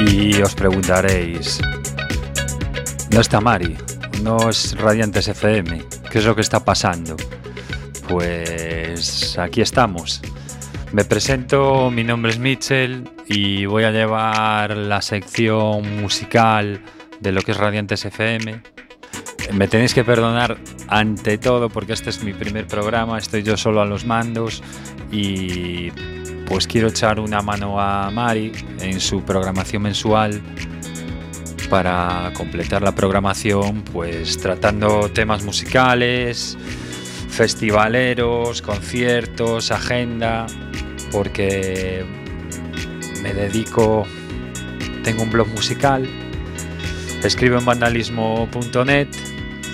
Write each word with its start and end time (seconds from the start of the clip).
Y 0.00 0.42
os 0.42 0.54
preguntaréis, 0.54 1.58
¿no 3.10 3.20
está 3.20 3.40
Mari? 3.40 3.76
¿No 4.22 4.50
es 4.50 4.76
Radiantes 4.76 5.28
FM? 5.28 5.82
¿Qué 6.10 6.18
es 6.18 6.24
lo 6.26 6.34
que 6.34 6.42
está 6.42 6.64
pasando? 6.64 7.16
Pues 8.06 9.38
aquí 9.38 9.62
estamos. 9.62 10.20
Me 10.92 11.04
presento, 11.04 11.90
mi 11.90 12.04
nombre 12.04 12.30
es 12.30 12.38
Mitchell 12.38 13.08
y 13.26 13.64
voy 13.64 13.84
a 13.84 13.90
llevar 13.90 14.76
la 14.76 15.00
sección 15.00 16.00
musical 16.00 16.82
de 17.20 17.32
lo 17.32 17.40
que 17.40 17.52
es 17.52 17.56
Radiantes 17.56 18.04
FM. 18.04 18.60
Me 19.54 19.66
tenéis 19.66 19.94
que 19.94 20.04
perdonar 20.04 20.58
ante 20.88 21.38
todo 21.38 21.70
porque 21.70 21.94
este 21.94 22.10
es 22.10 22.22
mi 22.22 22.34
primer 22.34 22.66
programa, 22.66 23.16
estoy 23.18 23.42
yo 23.42 23.56
solo 23.56 23.80
a 23.80 23.86
los 23.86 24.04
mandos 24.04 24.62
y 25.10 25.90
pues 26.46 26.66
quiero 26.66 26.88
echar 26.88 27.20
una 27.20 27.42
mano 27.42 27.80
a 27.80 28.10
Mari 28.10 28.52
en 28.80 29.00
su 29.00 29.22
programación 29.22 29.82
mensual 29.82 30.40
para 31.68 32.32
completar 32.34 32.82
la 32.82 32.94
programación, 32.94 33.82
pues 33.82 34.38
tratando 34.38 35.10
temas 35.10 35.42
musicales, 35.42 36.56
festivaleros, 37.28 38.62
conciertos, 38.62 39.70
agenda, 39.72 40.46
porque 41.10 42.04
me 43.22 43.34
dedico, 43.34 44.06
tengo 45.02 45.24
un 45.24 45.30
blog 45.30 45.48
musical, 45.48 46.08
escribo 47.24 47.58
en 47.58 47.64
vandalismo.net, 47.64 49.08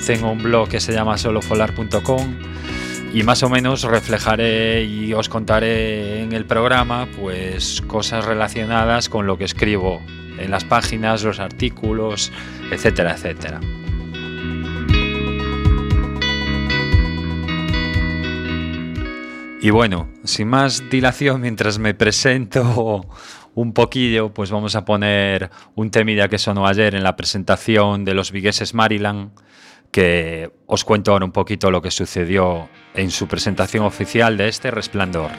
tengo 0.06 0.32
un 0.32 0.42
blog 0.42 0.68
que 0.68 0.80
se 0.80 0.92
llama 0.92 1.18
solofolar.com 1.18 2.51
y 3.14 3.22
más 3.24 3.42
o 3.42 3.50
menos 3.50 3.82
reflejaré 3.82 4.84
y 4.84 5.12
os 5.12 5.28
contaré 5.28 6.22
en 6.22 6.32
el 6.32 6.46
programa 6.46 7.06
pues 7.20 7.82
cosas 7.82 8.24
relacionadas 8.24 9.08
con 9.08 9.26
lo 9.26 9.36
que 9.36 9.44
escribo 9.44 10.00
en 10.38 10.50
las 10.50 10.64
páginas, 10.64 11.22
los 11.22 11.38
artículos, 11.38 12.32
etcétera, 12.70 13.12
etcétera. 13.12 13.60
Y 19.60 19.70
bueno, 19.70 20.08
sin 20.24 20.48
más 20.48 20.90
dilación, 20.90 21.40
mientras 21.42 21.78
me 21.78 21.94
presento 21.94 23.06
un 23.54 23.72
poquillo, 23.72 24.34
pues 24.34 24.50
vamos 24.50 24.74
a 24.74 24.84
poner 24.84 25.50
un 25.76 25.90
temida 25.92 26.28
que 26.28 26.38
sonó 26.38 26.66
ayer 26.66 26.96
en 26.96 27.04
la 27.04 27.14
presentación 27.14 28.04
de 28.04 28.14
los 28.14 28.32
Vigueses 28.32 28.74
Maryland, 28.74 29.30
que 29.92 30.50
os 30.66 30.84
cuento 30.84 31.12
ahora 31.12 31.26
un 31.26 31.32
poquito 31.32 31.70
lo 31.70 31.82
que 31.82 31.90
sucedió 31.90 32.68
en 32.94 33.10
su 33.10 33.28
presentación 33.28 33.84
oficial 33.84 34.36
de 34.38 34.48
este 34.48 34.70
Resplandor. 34.70 35.30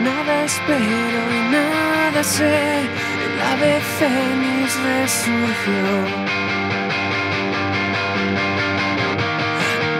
Nada 0.00 0.44
espero 0.44 0.78
y 0.80 1.52
nada 1.52 2.24
sé, 2.24 2.48
el 2.48 3.40
ave 3.52 3.78
fénix 3.98 4.74
resurgió. 4.82 5.84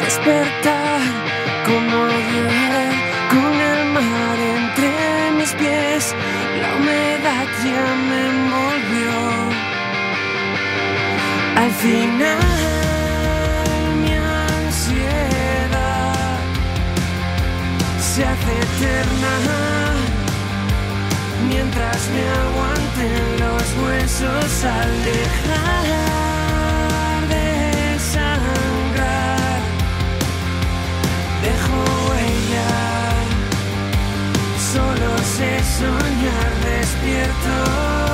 Despertar 0.02 1.00
como 1.66 1.96
ayer, 2.06 2.90
con 3.30 3.52
el 3.70 3.80
mar 3.92 4.38
entre 4.56 4.90
mis 5.36 5.52
pies, 5.52 6.14
la 6.58 6.74
humedad 6.76 7.46
ya 7.62 7.84
me 8.08 8.20
envolvió. 8.32 9.12
Al 11.56 11.70
final. 11.70 12.51
Se 18.14 18.22
hace 18.22 18.52
eterna 18.52 19.34
mientras 21.48 22.00
me 22.10 22.24
aguanten 22.28 23.40
los 23.40 23.64
huesos 23.82 24.64
al 24.64 24.92
dejar 25.02 25.86
de 27.30 27.98
sangrar. 27.98 29.60
Dejo 31.42 31.78
huella, 32.10 32.72
solo 34.72 35.10
sé 35.24 35.50
soñar 35.78 36.52
despierto. 36.66 38.11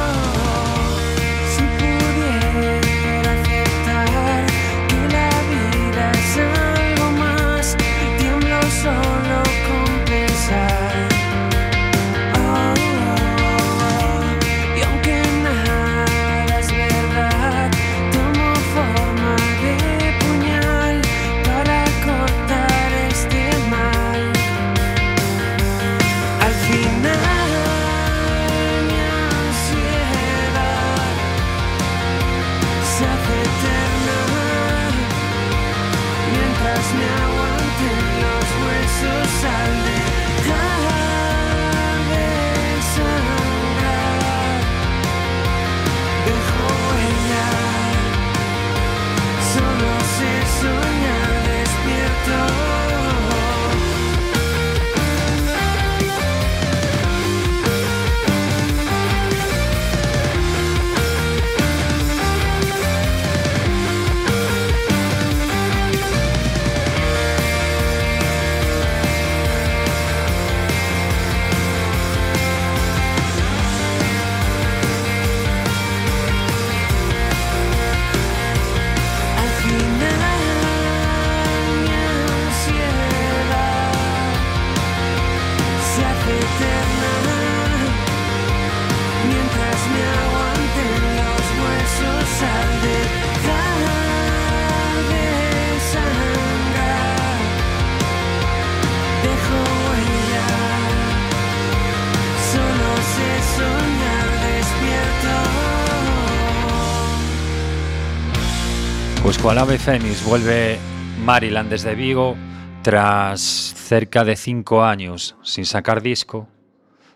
Cual 109.48 109.60
ave 109.60 109.78
fénix 109.78 110.22
vuelve 110.26 110.78
Maryland 111.24 111.70
desde 111.70 111.94
Vigo 111.94 112.36
tras 112.82 113.40
cerca 113.40 114.22
de 114.22 114.36
cinco 114.36 114.84
años 114.84 115.36
sin 115.42 115.64
sacar 115.64 116.02
disco. 116.02 116.46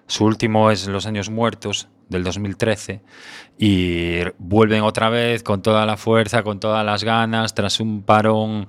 Su 0.07 0.25
último 0.25 0.71
es 0.71 0.89
Los 0.89 1.05
Años 1.05 1.29
Muertos 1.29 1.89
del 2.09 2.25
2013 2.25 3.03
y 3.59 4.21
vuelven 4.39 4.81
otra 4.81 5.11
vez 5.11 5.43
con 5.43 5.61
toda 5.61 5.85
la 5.85 5.99
fuerza, 5.99 6.43
con 6.43 6.59
todas 6.59 6.87
las 6.87 7.05
ganas, 7.05 7.55
tras 7.55 7.81
un 7.81 8.03
parón 8.03 8.65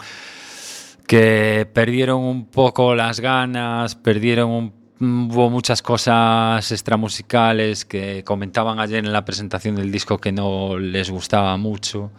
que 1.08 1.66
perdieron 1.74 2.20
un 2.20 2.48
poco 2.48 2.96
las 2.96 3.22
ganas, 3.22 3.96
perdieron 3.96 4.74
muchas 5.00 5.82
cosas 5.82 6.70
extramusicales 6.70 7.86
que 7.86 8.26
comentaban 8.26 8.82
ayer 8.82 9.06
en 9.06 9.14
la 9.14 9.24
presentación 9.24 9.78
del 9.78 9.90
disco 9.90 10.18
que 10.18 10.34
no 10.34 10.78
les 10.78 11.10
gustaba 11.10 11.56
mucho. 11.56 12.12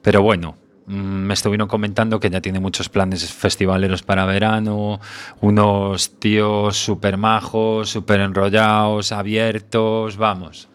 Pero 0.00 0.22
bueno, 0.22 0.54
me 0.86 1.34
estuvieron 1.34 1.68
comentando 1.68 2.20
que 2.20 2.30
ya 2.30 2.40
tiene 2.40 2.60
muchos 2.60 2.88
planes 2.88 3.32
festivaleros 3.32 4.02
para 4.02 4.24
verano, 4.24 5.00
unos 5.40 6.18
tíos 6.18 6.76
súper 6.76 7.16
majos, 7.16 7.90
súper 7.90 8.20
enrollados, 8.20 9.10
abiertos, 9.12 10.16
vamos, 10.16 10.68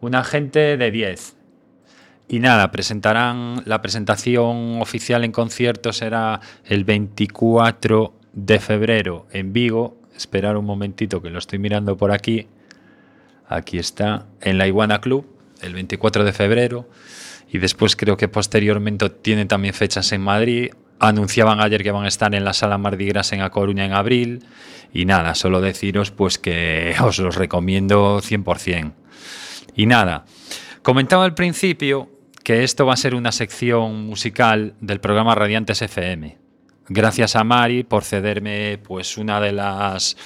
una 0.00 0.22
gente 0.22 0.76
de 0.76 0.90
10. 0.90 1.36
Y 2.28 2.40
nada, 2.40 2.70
presentarán 2.70 3.62
la 3.66 3.82
presentación 3.82 4.80
oficial 4.80 5.24
en 5.24 5.32
concierto 5.32 5.92
será 5.92 6.40
el 6.64 6.84
24 6.84 8.14
de 8.32 8.58
febrero 8.60 9.26
en 9.30 9.52
Vigo. 9.52 9.98
Esperar 10.16 10.56
un 10.56 10.64
momentito 10.64 11.20
que 11.20 11.30
lo 11.30 11.38
estoy 11.38 11.58
mirando 11.58 11.96
por 11.96 12.12
aquí. 12.12 12.48
Aquí 13.46 13.78
está, 13.78 14.26
en 14.40 14.56
la 14.56 14.66
Iguana 14.66 15.00
Club, 15.00 15.26
el 15.60 15.74
24 15.74 16.24
de 16.24 16.32
febrero. 16.32 16.88
Y 17.54 17.58
después 17.58 17.94
creo 17.94 18.16
que 18.16 18.26
posteriormente 18.26 19.08
tienen 19.08 19.46
también 19.46 19.74
fechas 19.74 20.10
en 20.10 20.22
Madrid. 20.22 20.72
Anunciaban 20.98 21.60
ayer 21.60 21.84
que 21.84 21.92
van 21.92 22.04
a 22.04 22.08
estar 22.08 22.34
en 22.34 22.44
la 22.44 22.52
Sala 22.52 22.78
Mardi 22.78 23.06
Gras 23.06 23.32
en 23.32 23.42
A 23.42 23.50
Coruña 23.50 23.84
en 23.84 23.92
abril. 23.92 24.44
Y 24.92 25.04
nada, 25.04 25.36
solo 25.36 25.60
deciros 25.60 26.10
pues 26.10 26.36
que 26.36 26.96
os 27.00 27.20
los 27.20 27.36
recomiendo 27.36 28.20
100%. 28.20 28.92
Y 29.76 29.86
nada, 29.86 30.24
comentaba 30.82 31.24
al 31.24 31.34
principio 31.34 32.10
que 32.42 32.64
esto 32.64 32.86
va 32.86 32.94
a 32.94 32.96
ser 32.96 33.14
una 33.14 33.30
sección 33.30 34.04
musical 34.04 34.74
del 34.80 34.98
programa 34.98 35.36
Radiantes 35.36 35.80
FM. 35.80 36.36
Gracias 36.88 37.36
a 37.36 37.44
Mari 37.44 37.84
por 37.84 38.02
cederme 38.02 38.80
pues 38.82 39.16
una 39.16 39.40
de 39.40 39.52
las 39.52 40.16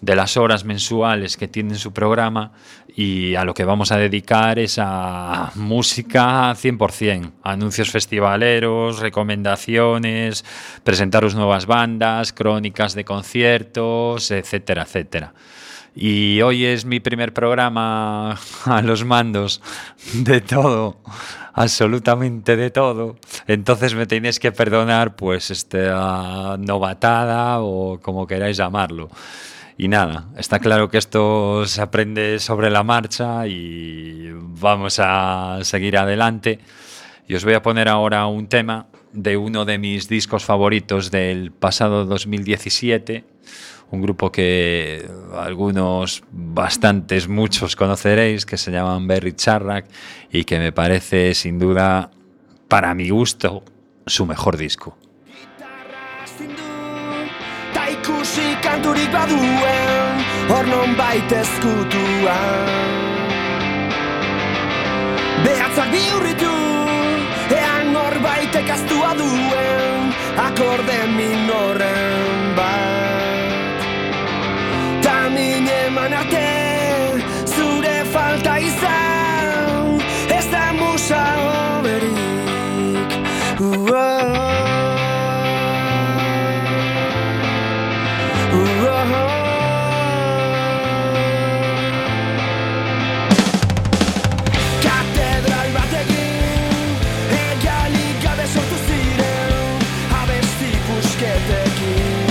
de 0.00 0.16
las 0.16 0.36
horas 0.36 0.64
mensuales 0.64 1.36
que 1.36 1.48
tiene 1.48 1.74
su 1.74 1.92
programa 1.92 2.52
y 2.96 3.34
a 3.34 3.44
lo 3.44 3.54
que 3.54 3.64
vamos 3.64 3.92
a 3.92 3.98
dedicar 3.98 4.58
es 4.58 4.78
a 4.78 5.52
música 5.54 6.52
100%, 6.52 7.32
anuncios 7.42 7.90
festivaleros, 7.90 9.00
recomendaciones, 9.00 10.44
presentaros 10.84 11.34
nuevas 11.34 11.66
bandas, 11.66 12.32
crónicas 12.32 12.94
de 12.94 13.04
conciertos, 13.04 14.30
etcétera, 14.30 14.82
etcétera. 14.82 15.34
Y 15.94 16.40
hoy 16.42 16.64
es 16.64 16.84
mi 16.84 17.00
primer 17.00 17.32
programa 17.34 18.38
a 18.64 18.82
los 18.82 19.04
mandos 19.04 19.60
de 20.14 20.40
todo, 20.40 20.98
absolutamente 21.52 22.56
de 22.56 22.70
todo. 22.70 23.16
Entonces 23.46 23.94
me 23.94 24.06
tenéis 24.06 24.38
que 24.38 24.52
perdonar 24.52 25.16
pues 25.16 25.50
esta 25.50 26.56
novatada 26.58 27.60
o 27.60 27.98
como 28.00 28.26
queráis 28.26 28.56
llamarlo. 28.56 29.10
Y 29.80 29.88
nada, 29.88 30.28
está 30.36 30.58
claro 30.58 30.90
que 30.90 30.98
esto 30.98 31.64
se 31.64 31.80
aprende 31.80 32.38
sobre 32.38 32.68
la 32.68 32.82
marcha 32.82 33.46
y 33.46 34.28
vamos 34.30 35.00
a 35.02 35.60
seguir 35.62 35.96
adelante. 35.96 36.58
Y 37.26 37.34
os 37.34 37.46
voy 37.46 37.54
a 37.54 37.62
poner 37.62 37.88
ahora 37.88 38.26
un 38.26 38.46
tema 38.46 38.88
de 39.14 39.38
uno 39.38 39.64
de 39.64 39.78
mis 39.78 40.06
discos 40.06 40.44
favoritos 40.44 41.10
del 41.10 41.50
pasado 41.50 42.04
2017, 42.04 43.24
un 43.90 44.02
grupo 44.02 44.30
que 44.30 45.08
algunos, 45.34 46.24
bastantes, 46.30 47.26
muchos 47.26 47.74
conoceréis, 47.74 48.44
que 48.44 48.58
se 48.58 48.72
llaman 48.72 49.06
Berry 49.06 49.32
Charrack 49.32 49.86
y 50.30 50.44
que 50.44 50.58
me 50.58 50.72
parece 50.72 51.32
sin 51.32 51.58
duda, 51.58 52.10
para 52.68 52.94
mi 52.94 53.08
gusto, 53.08 53.64
su 54.04 54.26
mejor 54.26 54.58
disco. 54.58 54.98
Ikusi 58.10 58.56
kanturik 58.62 59.10
baduen 59.12 60.14
Hor 60.50 60.66
non 60.66 60.96
baita 60.98 61.40
ezkutuan 61.40 62.66
Behatzak 65.44 65.88
bihurritu 65.94 66.56
Ean 67.54 67.94
hor 67.94 68.18
baita 68.22 68.62
kastua 68.66 69.14
duen 69.14 70.10
Akorde 70.40 70.98
minoren 71.16 72.54
bat. 72.56 73.78
Ta 75.04 75.28
mine 75.28 75.76
eman 75.86 76.14
arte 76.14 76.49
again. 101.76 102.29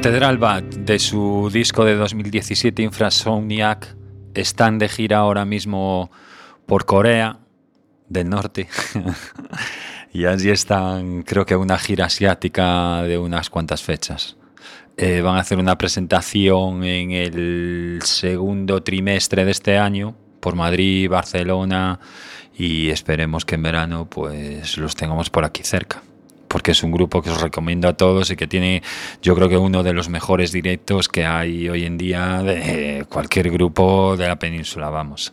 Catedral 0.00 0.38
Bat, 0.38 0.64
de 0.64 0.98
su 0.98 1.50
disco 1.52 1.84
de 1.84 1.94
2017 1.94 2.80
Infrasoniac, 2.80 3.94
están 4.32 4.78
de 4.78 4.88
gira 4.88 5.18
ahora 5.18 5.44
mismo 5.44 6.10
por 6.64 6.86
Corea 6.86 7.40
del 8.08 8.30
Norte. 8.30 8.66
y 10.14 10.24
allí 10.24 10.48
están, 10.48 11.22
creo 11.22 11.44
que 11.44 11.54
una 11.54 11.76
gira 11.76 12.06
asiática 12.06 13.02
de 13.02 13.18
unas 13.18 13.50
cuantas 13.50 13.82
fechas. 13.82 14.38
Eh, 14.96 15.20
van 15.20 15.36
a 15.36 15.40
hacer 15.40 15.58
una 15.58 15.76
presentación 15.76 16.82
en 16.82 17.10
el 17.10 17.98
segundo 18.02 18.82
trimestre 18.82 19.44
de 19.44 19.50
este 19.50 19.76
año 19.76 20.16
por 20.40 20.54
Madrid, 20.54 21.10
Barcelona 21.10 22.00
y 22.56 22.88
esperemos 22.88 23.44
que 23.44 23.56
en 23.56 23.64
verano 23.64 24.08
pues 24.08 24.78
los 24.78 24.96
tengamos 24.96 25.28
por 25.28 25.44
aquí 25.44 25.62
cerca 25.62 26.02
porque 26.50 26.72
es 26.72 26.82
un 26.82 26.90
grupo 26.90 27.22
que 27.22 27.30
os 27.30 27.40
recomiendo 27.40 27.88
a 27.88 27.92
todos 27.92 28.28
y 28.32 28.36
que 28.36 28.48
tiene 28.48 28.82
yo 29.22 29.36
creo 29.36 29.48
que 29.48 29.56
uno 29.56 29.84
de 29.84 29.92
los 29.92 30.08
mejores 30.08 30.50
directos 30.50 31.08
que 31.08 31.24
hay 31.24 31.68
hoy 31.68 31.84
en 31.84 31.96
día 31.96 32.42
de 32.42 33.06
cualquier 33.08 33.52
grupo 33.52 34.16
de 34.16 34.26
la 34.26 34.36
península, 34.36 34.90
vamos. 34.90 35.32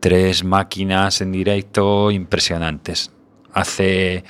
Tres 0.00 0.42
máquinas 0.42 1.20
en 1.20 1.30
directo 1.30 2.10
impresionantes. 2.10 3.12
Hace 3.52 4.24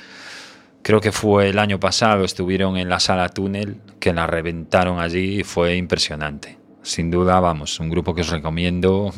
creo 0.83 1.01
que 1.01 1.11
fue 1.11 1.49
el 1.49 1.57
año 1.57 1.79
pasado, 1.79 2.23
estuvieron 2.23 2.77
en 2.77 2.87
la 2.87 2.99
sala 2.99 3.27
túnel, 3.29 3.81
que 3.99 4.13
la 4.13 4.27
reventaron 4.27 4.99
allí 4.99 5.39
y 5.39 5.43
fue 5.43 5.75
impresionante. 5.75 6.59
Sin 6.83 7.09
duda, 7.09 7.39
vamos, 7.39 7.79
un 7.79 7.89
grupo 7.89 8.13
que 8.13 8.21
os 8.21 8.29
recomiendo 8.29 9.11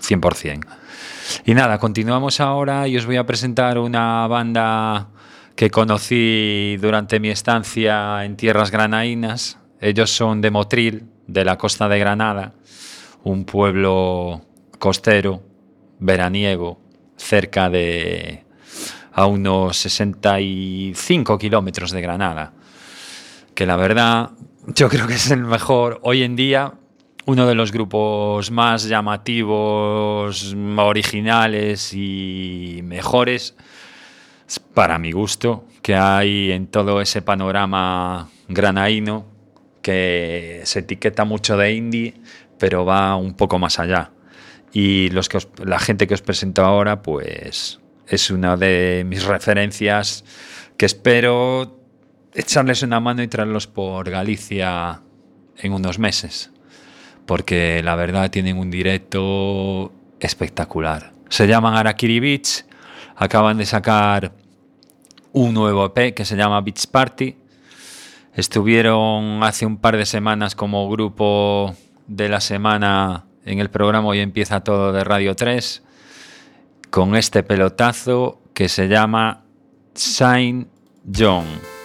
100%. 0.00 0.66
Y 1.44 1.52
nada, 1.52 1.78
continuamos 1.78 2.40
ahora 2.40 2.88
y 2.88 2.96
os 2.96 3.04
voy 3.04 3.16
a 3.16 3.26
presentar 3.26 3.78
una 3.78 4.26
banda 4.26 5.10
que 5.56 5.70
conocí 5.70 6.76
durante 6.80 7.18
mi 7.18 7.30
estancia 7.30 8.24
en 8.24 8.36
tierras 8.36 8.70
granaínas. 8.70 9.58
Ellos 9.80 10.10
son 10.10 10.42
de 10.42 10.50
Motril, 10.50 11.06
de 11.26 11.44
la 11.44 11.56
costa 11.56 11.88
de 11.88 11.98
Granada, 11.98 12.52
un 13.24 13.46
pueblo 13.46 14.42
costero, 14.78 15.42
veraniego, 15.98 16.78
cerca 17.16 17.70
de 17.70 18.44
a 19.12 19.24
unos 19.24 19.78
65 19.78 21.38
kilómetros 21.38 21.90
de 21.90 22.02
Granada, 22.02 22.52
que 23.54 23.64
la 23.64 23.76
verdad 23.76 24.32
yo 24.66 24.90
creo 24.90 25.06
que 25.06 25.14
es 25.14 25.30
el 25.30 25.42
mejor 25.42 26.00
hoy 26.02 26.22
en 26.22 26.36
día, 26.36 26.74
uno 27.24 27.46
de 27.46 27.54
los 27.54 27.72
grupos 27.72 28.50
más 28.50 28.84
llamativos, 28.84 30.54
originales 30.76 31.94
y 31.94 32.80
mejores 32.84 33.56
para 34.74 34.98
mi 34.98 35.12
gusto, 35.12 35.64
que 35.82 35.94
hay 35.94 36.52
en 36.52 36.66
todo 36.66 37.00
ese 37.00 37.22
panorama 37.22 38.28
granaíno 38.48 39.26
que 39.82 40.62
se 40.64 40.80
etiqueta 40.80 41.24
mucho 41.24 41.56
de 41.56 41.72
indie, 41.72 42.14
pero 42.58 42.84
va 42.84 43.16
un 43.16 43.34
poco 43.34 43.58
más 43.58 43.78
allá. 43.78 44.10
Y 44.72 45.10
los 45.10 45.28
que 45.28 45.38
la 45.64 45.78
gente 45.78 46.06
que 46.06 46.14
os 46.14 46.22
presento 46.22 46.64
ahora, 46.64 47.02
pues 47.02 47.80
es 48.08 48.30
una 48.30 48.56
de 48.56 49.04
mis 49.06 49.24
referencias 49.24 50.24
que 50.76 50.86
espero 50.86 51.80
echarles 52.34 52.82
una 52.82 53.00
mano 53.00 53.22
y 53.22 53.28
traerlos 53.28 53.66
por 53.66 54.10
Galicia 54.10 55.00
en 55.56 55.72
unos 55.72 55.98
meses, 55.98 56.50
porque 57.24 57.82
la 57.82 57.96
verdad 57.96 58.30
tienen 58.30 58.58
un 58.58 58.70
directo 58.70 59.92
espectacular. 60.20 61.12
Se 61.28 61.46
llaman 61.46 61.74
Arakiri 61.74 62.20
Beach 62.20 62.64
acaban 63.16 63.56
de 63.56 63.66
sacar 63.66 64.32
un 65.32 65.54
nuevo 65.54 65.86
EP 65.86 66.14
que 66.14 66.24
se 66.24 66.36
llama 66.36 66.60
Beach 66.60 66.86
Party. 66.86 67.36
Estuvieron 68.34 69.42
hace 69.42 69.66
un 69.66 69.78
par 69.78 69.96
de 69.96 70.06
semanas 70.06 70.54
como 70.54 70.88
grupo 70.88 71.74
de 72.06 72.28
la 72.28 72.40
semana 72.40 73.24
en 73.44 73.58
el 73.58 73.70
programa 73.70 74.08
Hoy 74.08 74.20
empieza 74.20 74.62
todo 74.62 74.92
de 74.92 75.04
Radio 75.04 75.34
3 75.34 75.82
con 76.90 77.16
este 77.16 77.42
pelotazo 77.42 78.40
que 78.54 78.68
se 78.68 78.88
llama 78.88 79.44
Saint 79.94 80.68
John. 81.14 81.75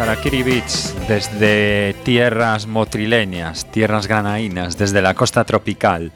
Arakiri 0.00 0.44
Beach 0.44 0.94
desde 1.08 1.94
tierras 2.04 2.68
motrileñas, 2.68 3.68
tierras 3.72 4.06
granaínas, 4.06 4.78
desde 4.78 5.02
la 5.02 5.14
costa 5.14 5.44
tropical. 5.44 6.12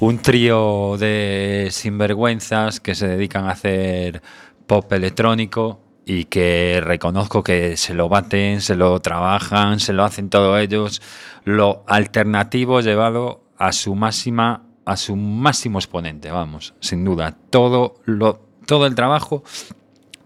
Un 0.00 0.18
trío 0.18 0.96
de 0.98 1.68
sinvergüenzas 1.70 2.80
que 2.80 2.94
se 2.94 3.06
dedican 3.06 3.46
a 3.46 3.50
hacer 3.50 4.22
pop 4.66 4.90
electrónico 4.92 5.80
y 6.06 6.24
que 6.24 6.80
reconozco 6.82 7.42
que 7.42 7.76
se 7.76 7.92
lo 7.92 8.08
baten, 8.08 8.62
se 8.62 8.76
lo 8.76 8.98
trabajan, 9.00 9.78
se 9.78 9.92
lo 9.92 10.04
hacen 10.04 10.30
todos 10.30 10.58
ellos. 10.58 11.02
Lo 11.44 11.84
alternativo 11.86 12.80
llevado 12.80 13.42
a 13.58 13.72
su 13.72 13.94
máxima, 13.94 14.62
a 14.86 14.96
su 14.96 15.16
máximo 15.16 15.78
exponente, 15.78 16.30
vamos, 16.30 16.74
sin 16.80 17.04
duda. 17.04 17.36
Todo 17.50 17.96
lo, 18.06 18.40
todo 18.64 18.86
el 18.86 18.94
trabajo 18.94 19.44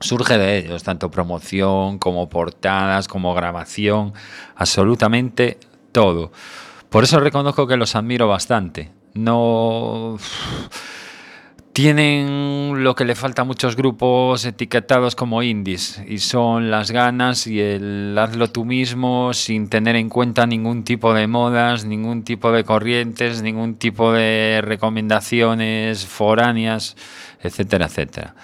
surge 0.02 0.38
de 0.38 0.58
ellos, 0.58 0.82
tanto 0.82 1.10
promoción 1.10 1.98
como 1.98 2.28
portadas, 2.28 3.08
como 3.08 3.34
grabación, 3.34 4.12
absolutamente 4.56 5.58
todo. 5.92 6.32
Por 6.90 7.04
eso 7.04 7.20
reconozco 7.20 7.66
que 7.66 7.76
los 7.76 7.96
admiro 7.96 8.28
bastante. 8.28 8.90
No 9.14 10.18
tienen 11.72 12.84
lo 12.84 12.94
que 12.94 13.06
le 13.06 13.14
falta 13.14 13.42
a 13.42 13.44
muchos 13.46 13.76
grupos 13.76 14.44
etiquetados 14.44 15.16
como 15.16 15.42
indies 15.42 16.02
y 16.06 16.18
son 16.18 16.70
las 16.70 16.90
ganas 16.90 17.46
y 17.46 17.60
el 17.60 18.14
hazlo 18.18 18.50
tú 18.50 18.66
mismo 18.66 19.32
sin 19.32 19.68
tener 19.68 19.96
en 19.96 20.10
cuenta 20.10 20.46
ningún 20.46 20.84
tipo 20.84 21.14
de 21.14 21.26
modas, 21.26 21.86
ningún 21.86 22.24
tipo 22.24 22.52
de 22.52 22.64
corrientes, 22.64 23.40
ningún 23.42 23.76
tipo 23.76 24.12
de 24.12 24.60
recomendaciones 24.62 26.04
foráneas, 26.04 26.94
etcétera, 27.40 27.86
etcétera. 27.86 28.34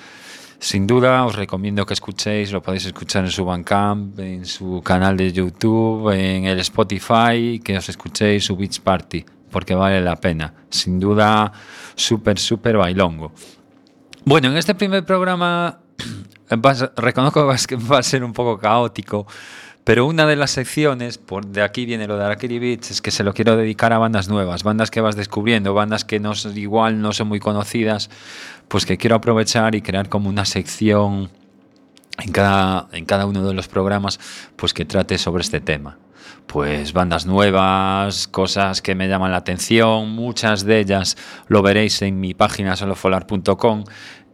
Sin 0.60 0.88
duda 0.88 1.24
os 1.24 1.36
recomiendo 1.36 1.86
que 1.86 1.94
escuchéis, 1.94 2.50
lo 2.50 2.60
podéis 2.60 2.86
escuchar 2.86 3.24
en 3.24 3.30
su 3.30 3.44
Bandcamp, 3.44 4.18
en 4.18 4.44
su 4.44 4.82
canal 4.84 5.16
de 5.16 5.32
YouTube, 5.32 6.10
en 6.10 6.46
el 6.46 6.58
Spotify, 6.60 7.60
que 7.62 7.78
os 7.78 7.88
escuchéis 7.88 8.44
su 8.44 8.56
Beach 8.56 8.80
Party, 8.80 9.24
porque 9.52 9.76
vale 9.76 10.00
la 10.00 10.16
pena. 10.16 10.52
Sin 10.68 10.98
duda, 10.98 11.52
súper, 11.94 12.40
súper 12.40 12.76
bailongo. 12.76 13.32
Bueno, 14.24 14.48
en 14.48 14.56
este 14.56 14.74
primer 14.74 15.04
programa 15.04 15.78
reconozco 16.96 17.48
que 17.68 17.76
va 17.76 17.98
a 17.98 18.02
ser 18.02 18.24
un 18.24 18.32
poco 18.32 18.58
caótico, 18.58 19.28
pero 19.84 20.04
una 20.04 20.26
de 20.26 20.36
las 20.36 20.50
secciones, 20.50 21.16
por 21.16 21.46
de 21.46 21.62
aquí 21.62 21.86
viene 21.86 22.06
lo 22.06 22.18
de 22.18 22.24
Arakiri 22.24 22.58
Beach, 22.58 22.90
es 22.90 23.00
que 23.00 23.10
se 23.10 23.24
lo 23.24 23.32
quiero 23.32 23.56
dedicar 23.56 23.94
a 23.94 23.98
bandas 23.98 24.28
nuevas, 24.28 24.62
bandas 24.62 24.90
que 24.90 25.00
vas 25.00 25.16
descubriendo, 25.16 25.72
bandas 25.72 26.04
que 26.04 26.20
no, 26.20 26.32
igual 26.54 27.00
no 27.00 27.14
son 27.14 27.28
muy 27.28 27.40
conocidas, 27.40 28.10
pues 28.68 28.86
que 28.86 28.98
quiero 28.98 29.16
aprovechar 29.16 29.74
y 29.74 29.82
crear 29.82 30.08
como 30.08 30.28
una 30.28 30.44
sección 30.44 31.30
en 32.18 32.32
cada, 32.32 32.88
en 32.92 33.04
cada 33.04 33.26
uno 33.26 33.46
de 33.46 33.54
los 33.54 33.68
programas, 33.68 34.20
pues 34.56 34.74
que 34.74 34.84
trate 34.84 35.18
sobre 35.18 35.42
este 35.42 35.60
tema. 35.60 35.98
Pues 36.46 36.92
bandas 36.92 37.26
nuevas, 37.26 38.26
cosas 38.28 38.82
que 38.82 38.94
me 38.94 39.08
llaman 39.08 39.32
la 39.32 39.38
atención, 39.38 40.10
muchas 40.10 40.64
de 40.64 40.80
ellas 40.80 41.16
lo 41.46 41.62
veréis 41.62 42.00
en 42.02 42.20
mi 42.20 42.34
página 42.34 42.76
solofolar.com, 42.76 43.84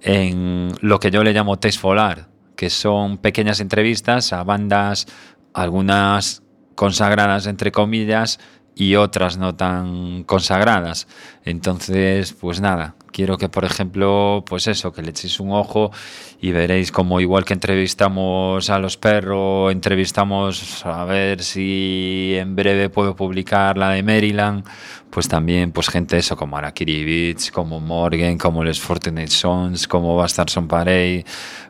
en 0.01 0.73
lo 0.81 1.01
que 1.01 1.11
yo 1.11 1.25
le 1.25 1.33
llamo 1.33 1.59
test 1.59 1.81
folar, 1.81 2.29
que 2.57 2.71
son 2.71 3.19
pequeñas 3.19 3.61
entrevistas 3.61 4.33
a 4.33 4.45
bandas 4.45 5.07
algunas 5.53 6.43
consagradas 6.75 7.47
entre 7.47 7.73
comillas 7.73 8.41
y 8.75 8.97
otras 8.97 9.37
no 9.37 9.55
tan 9.55 10.25
consagradas. 10.25 11.07
Entonces, 11.45 12.33
pues 12.33 12.61
nada, 12.61 12.95
quiero 13.13 13.39
que 13.39 13.49
por 13.49 13.65
ejemplo, 13.65 14.45
pues 14.47 14.67
eso, 14.67 14.93
que 14.93 15.03
le 15.03 15.11
echéis 15.11 15.39
un 15.39 15.53
ojo 15.53 15.93
y 16.41 16.51
veréis 16.51 16.91
como 16.91 17.21
igual 17.21 17.45
que 17.45 17.53
entrevistamos 17.55 18.69
a 18.71 18.79
los 18.79 18.97
perros, 18.97 19.73
entrevistamos 19.73 20.85
a 20.85 21.05
ver 21.05 21.43
si 21.43 22.35
en 22.37 22.57
breve 22.57 22.91
puedo 22.91 23.15
publicar 23.15 23.79
la 23.79 23.91
de 23.91 24.03
Maryland, 24.03 24.65
pues 25.11 25.29
también 25.29 25.71
pues 25.71 25.89
gente 25.89 26.19
eso 26.19 26.37
como 26.37 26.57
Arakiri 26.57 27.05
Beach, 27.05 27.53
como 27.53 27.79
Morgan, 27.79 28.37
como 28.37 28.65
Les 28.65 28.81
Fortunate 28.81 29.29
Sons, 29.29 29.87
como 29.87 30.17
Bastard 30.17 30.51
Son 30.51 30.67
Parade, 30.67 31.25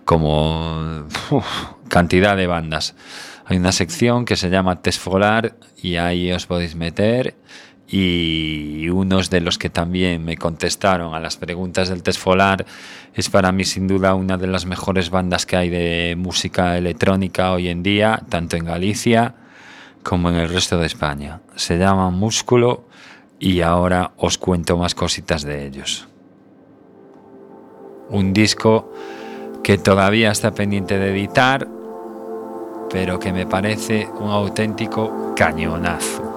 como 0.06 1.06
cantidad 1.88 2.36
de 2.36 2.46
bandas. 2.46 2.94
Hay 3.46 3.58
una 3.58 3.72
sección 3.72 4.24
que 4.24 4.36
se 4.36 4.48
llama 4.48 4.80
Test 4.80 5.00
Folar 5.00 5.56
y 5.82 5.96
ahí 5.96 6.32
os 6.32 6.46
podéis 6.46 6.74
meter 6.74 7.34
y 7.86 8.88
unos 8.88 9.28
de 9.28 9.40
los 9.40 9.58
que 9.58 9.68
también 9.68 10.24
me 10.24 10.38
contestaron 10.38 11.14
a 11.14 11.20
las 11.20 11.36
preguntas 11.36 11.90
del 11.90 12.02
Test 12.02 12.18
Folar 12.18 12.64
es 13.14 13.28
para 13.28 13.52
mí 13.52 13.64
sin 13.64 13.86
duda 13.86 14.14
una 14.14 14.38
de 14.38 14.46
las 14.46 14.64
mejores 14.64 15.10
bandas 15.10 15.44
que 15.44 15.56
hay 15.56 15.68
de 15.68 16.14
música 16.16 16.78
electrónica 16.78 17.52
hoy 17.52 17.68
en 17.68 17.82
día, 17.82 18.22
tanto 18.30 18.56
en 18.56 18.64
Galicia 18.64 19.34
como 20.02 20.30
en 20.30 20.36
el 20.36 20.48
resto 20.48 20.78
de 20.78 20.86
España. 20.86 21.40
Se 21.54 21.78
llama 21.78 22.10
Músculo 22.10 22.88
y 23.38 23.60
ahora 23.60 24.12
os 24.16 24.38
cuento 24.38 24.78
más 24.78 24.94
cositas 24.94 25.42
de 25.42 25.66
ellos. 25.66 26.08
Un 28.08 28.32
disco 28.32 28.92
que 29.62 29.78
todavía 29.78 30.30
está 30.30 30.54
pendiente 30.54 30.98
de 30.98 31.10
editar, 31.10 31.68
pero 32.90 33.18
que 33.18 33.32
me 33.32 33.46
parece 33.46 34.08
un 34.20 34.30
auténtico 34.30 35.34
cañonazo. 35.36 36.33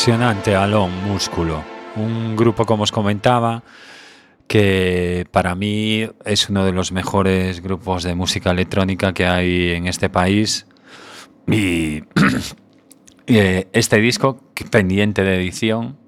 Impresionante, 0.00 0.56
Alon, 0.56 0.90
Músculo. 1.04 1.62
Un 1.94 2.34
grupo, 2.34 2.64
como 2.64 2.84
os 2.84 2.90
comentaba, 2.90 3.62
que 4.48 5.26
para 5.30 5.54
mí 5.54 6.08
es 6.24 6.48
uno 6.48 6.64
de 6.64 6.72
los 6.72 6.90
mejores 6.90 7.60
grupos 7.60 8.02
de 8.02 8.14
música 8.14 8.50
electrónica 8.50 9.12
que 9.12 9.26
hay 9.26 9.72
en 9.72 9.86
este 9.86 10.08
país. 10.08 10.66
Y 11.46 12.02
eh, 13.26 13.68
este 13.74 13.98
disco, 13.98 14.40
pendiente 14.70 15.22
de 15.22 15.36
edición, 15.36 15.98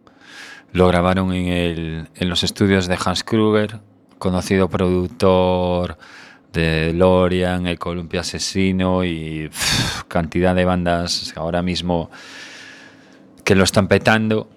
lo 0.73 0.89
grabaron 0.89 1.35
en, 1.35 2.09
los 2.19 2.45
estudios 2.45 2.87
de 2.87 2.97
Hans 3.05 3.25
Kruger, 3.25 3.81
conocido 4.19 4.71
productor 4.71 5.99
de 6.51 6.95
Lorian, 6.95 7.67
El 7.67 7.79
Columpio 7.79 8.21
Asesino 8.21 9.05
y 9.05 9.51
cantidad 10.09 10.55
de 10.55 10.65
bandas 10.65 11.35
ahora 11.37 11.61
mismo 11.61 12.11
que 13.45 13.55
lo 13.55 13.65
están 13.65 13.89
petando. 13.89 14.49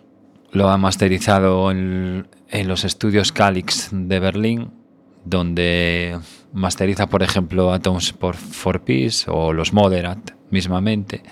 Lo 0.51 0.69
ha 0.69 0.77
masterizado 0.77 1.71
en, 1.71 2.27
los 2.65 2.85
estudios 2.85 3.31
Calix 3.31 3.89
de 3.91 4.19
Berlín, 4.19 4.71
donde 5.25 6.17
masteriza, 6.53 7.07
por 7.07 7.23
ejemplo, 7.23 7.73
Atoms 7.73 8.13
for, 8.13 8.35
for 8.35 8.81
Peace 8.81 9.25
o 9.27 9.51
los 9.51 9.73
Moderat 9.73 10.31
mismamente. 10.49 11.23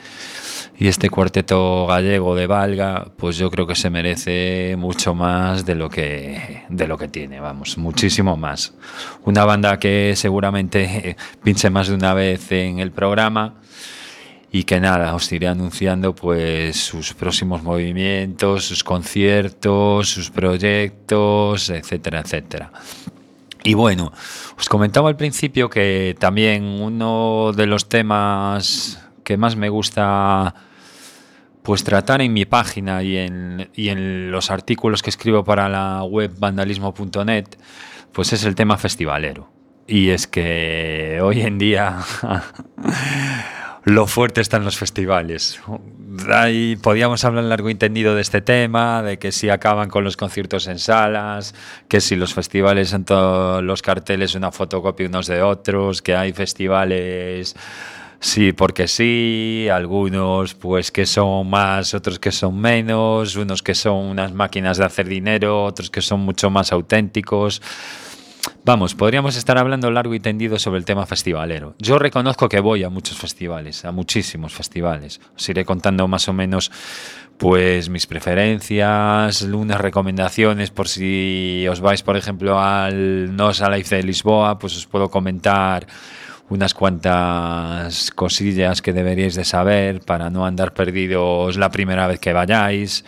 Y 0.78 0.88
este 0.88 1.10
cuarteto 1.10 1.86
gallego 1.88 2.36
de 2.36 2.48
Valga, 2.48 3.06
pues 3.18 3.38
yo 3.38 3.50
creo 3.52 3.68
que 3.68 3.76
se 3.76 3.90
merece 3.90 4.76
mucho 4.78 5.14
más 5.14 5.66
de 5.66 5.76
lo 5.76 5.90
que, 5.90 6.64
de 6.68 6.88
lo 6.88 6.98
que 6.98 7.08
tiene, 7.08 7.40
vamos, 7.40 7.78
muchísimo 7.78 8.36
más. 8.36 8.74
Una 9.24 9.46
banda 9.46 9.80
que 9.80 10.14
seguramente 10.16 11.16
pinche 11.44 11.70
más 11.70 11.88
de 11.88 11.96
una 11.96 12.14
vez 12.14 12.52
en 12.52 12.80
el 12.80 12.92
programa 12.92 13.62
y 14.56 14.66
que 14.66 14.80
nada, 14.80 15.16
os 15.16 15.32
iré 15.32 15.48
anunciando 15.48 16.14
pues 16.14 16.78
sus 16.78 17.16
próximos 17.16 17.64
movimientos, 17.64 18.66
sus 18.66 18.84
conciertos, 18.84 20.10
sus 20.10 20.30
proyectos, 20.30 21.72
etcétera, 21.72 22.20
etcétera. 22.20 22.72
Y 23.64 23.74
bueno, 23.74 24.12
os 24.56 24.70
comentaba 24.70 25.10
al 25.10 25.18
principio 25.18 25.72
que 25.72 26.16
también 26.20 26.66
uno 26.66 27.52
de 27.56 27.66
los 27.66 27.90
temas 27.90 29.04
que 29.24 29.38
más 29.38 29.56
me 29.56 29.70
gusta 29.70 30.54
pues 31.64 31.84
tratar 31.84 32.22
en 32.22 32.32
mi 32.32 32.46
página 32.46 33.02
y 33.02 33.18
en, 33.18 33.72
y 33.74 33.90
en 33.90 34.30
los 34.30 34.52
artículos 34.52 35.02
que 35.02 35.10
escribo 35.10 35.44
para 35.44 35.68
la 35.68 36.04
web 36.04 36.32
vandalismo.net, 36.38 37.46
pues 38.12 38.34
es 38.34 38.46
el 38.46 38.54
tema 38.54 38.78
festivalero. 38.78 39.50
Y 39.88 40.10
es 40.10 40.28
que 40.28 41.20
hoy 41.24 41.42
en 41.42 41.58
día 41.58 41.98
lo 43.86 44.08
fuerte 44.08 44.42
están 44.42 44.64
los 44.64 44.78
festivales. 44.78 45.60
Ahí 46.32 46.76
podíamos 46.76 47.26
hablar 47.26 47.46
largo 47.46 47.70
y 47.70 47.72
entendido 47.72 48.16
de 48.16 48.22
este 48.22 48.42
tema, 48.42 49.02
de 49.02 49.18
que 49.18 49.32
si 49.32 49.50
acaban 49.50 49.90
con 49.90 50.04
los 50.04 50.16
conciertos 50.16 50.68
en 50.68 50.80
salas, 50.80 51.54
que 51.88 52.00
si 52.00 52.16
los 52.16 52.34
festivales 52.34 52.90
son 52.90 53.04
todos 53.04 53.64
los 53.64 53.82
carteles 53.82 54.36
una 54.36 54.52
fotocopia 54.52 55.08
unos 55.08 55.28
de 55.28 55.42
otros, 55.42 56.02
que 56.02 56.16
hay 56.16 56.34
festivales 56.34 57.56
Sí, 58.24 58.54
porque 58.54 58.88
sí, 58.88 59.68
algunos 59.70 60.54
pues 60.54 60.92
que 60.92 61.06
son 61.06 61.50
más, 61.50 61.94
otros 61.94 62.20
que 62.20 62.32
son 62.32 62.58
menos, 62.58 63.36
unos 63.36 63.62
que 63.62 63.76
son 63.76 63.98
unas 63.98 64.32
máquinas 64.32 64.78
de 64.78 64.86
hacer 64.86 65.10
dinero, 65.10 65.66
otros 65.66 65.90
que 65.90 66.02
son 66.02 66.22
mucho 66.22 66.50
más 66.50 66.72
auténticos. 66.72 67.62
Vamos, 68.66 68.96
podríamos 68.96 69.36
estar 69.36 69.58
hablando 69.58 69.92
largo 69.92 70.14
y 70.14 70.22
tendido 70.22 70.58
sobre 70.58 70.80
el 70.80 70.86
tema 70.86 71.06
festivalero. 71.06 71.76
Yo 71.80 72.00
reconozco 72.00 72.48
que 72.48 72.62
voy 72.62 72.84
a 72.84 72.90
muchos 72.90 73.18
festivales, 73.18 73.84
a 73.84 73.92
muchísimos 73.92 74.54
festivales. 74.54 75.20
Os 75.36 75.50
iré 75.50 75.66
contando 75.66 76.08
más 76.08 76.30
o 76.30 76.34
menos 76.34 76.72
pues 77.38 77.90
mis 77.90 78.08
preferencias, 78.08 79.42
unas 79.42 79.82
recomendaciones 79.82 80.72
por 80.72 80.88
si 80.88 81.66
os 81.70 81.82
vais, 81.82 82.04
por 82.04 82.16
ejemplo, 82.16 82.60
al 82.60 83.36
Nos 83.36 83.60
Life 83.60 83.98
de 83.98 84.04
Lisboa, 84.04 84.58
pues 84.60 84.78
os 84.78 84.86
puedo 84.86 85.10
comentar 85.10 85.86
unas 86.50 86.74
cuantas 86.74 88.12
cosillas 88.12 88.82
que 88.82 88.94
deberíais 88.94 89.36
de 89.36 89.44
saber 89.44 90.00
para 90.02 90.30
no 90.30 90.46
andar 90.46 90.74
perdidos 90.74 91.58
la 91.58 91.70
primera 91.70 92.08
vez 92.08 92.20
que 92.20 92.32
vayáis. 92.32 93.04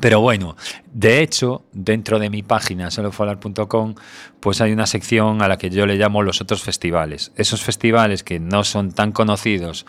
Pero 0.00 0.20
bueno, 0.20 0.56
de 0.92 1.22
hecho, 1.22 1.64
dentro 1.72 2.18
de 2.18 2.28
mi 2.28 2.42
página 2.42 2.90
solofalar.com, 2.90 3.94
pues 4.40 4.60
hay 4.60 4.72
una 4.72 4.86
sección 4.86 5.40
a 5.40 5.48
la 5.48 5.56
que 5.56 5.70
yo 5.70 5.86
le 5.86 5.96
llamo 5.96 6.22
los 6.22 6.42
otros 6.42 6.62
festivales. 6.62 7.32
Esos 7.36 7.62
festivales 7.62 8.22
que 8.22 8.38
no 8.38 8.62
son 8.62 8.92
tan 8.92 9.12
conocidos, 9.12 9.86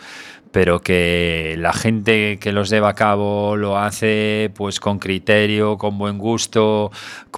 pero 0.50 0.80
que 0.80 1.56
la 1.58 1.74
gente 1.74 2.38
que 2.38 2.52
los 2.52 2.70
lleva 2.70 2.88
a 2.88 2.94
cabo 2.94 3.56
lo 3.56 3.76
hace 3.76 4.50
pues 4.54 4.80
con 4.80 4.98
criterio, 4.98 5.76
con 5.76 5.98
buen 5.98 6.16
gusto, 6.16 6.90